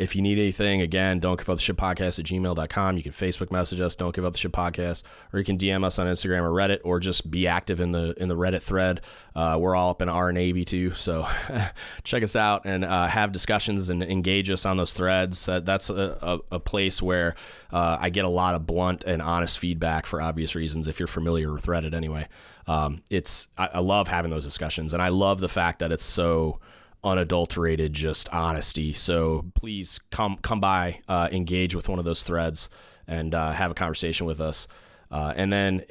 [0.00, 2.96] If you need anything, again, don't give up the ship podcast at gmail.com.
[2.96, 5.84] You can Facebook message us, don't give up the ship podcast, or you can DM
[5.84, 9.02] us on Instagram or Reddit, or just be active in the in the Reddit thread.
[9.36, 11.28] Uh, we're all up in our Navy too, so
[12.02, 15.46] check us out and uh, have discussions and engage us on those threads.
[15.48, 17.34] Uh, that's a, a, a, place where
[17.70, 20.88] uh, I get a lot of blunt and honest feedback for obvious reasons.
[20.88, 22.26] If you're familiar with Reddit, anyway,
[22.66, 26.04] um, it's I, I love having those discussions, and I love the fact that it's
[26.04, 26.58] so
[27.02, 28.92] unadulterated just honesty.
[28.92, 32.70] So please come come by, uh, engage with one of those threads,
[33.06, 34.68] and uh, have a conversation with us.
[35.10, 35.82] Uh, and then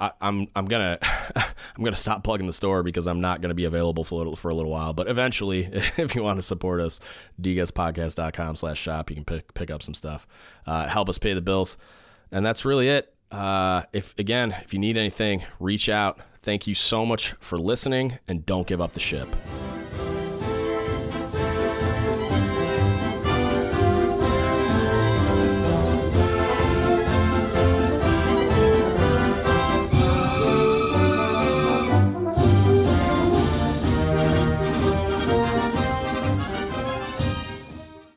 [0.00, 0.98] I, am I'm, I'm gonna
[1.36, 4.36] I'm gonna stop plugging the store because I'm not gonna be available for a little,
[4.36, 4.92] for a little while.
[4.92, 5.64] But eventually,
[5.96, 6.98] if you want to support us,
[7.40, 10.26] dgutspodcast.com slash shop, you can pick pick up some stuff,
[10.66, 11.76] uh, help us pay the bills,
[12.32, 13.14] and that's really it.
[13.30, 16.20] Uh, if again, if you need anything, reach out.
[16.42, 19.28] Thank you so much for listening, and don't give up the ship.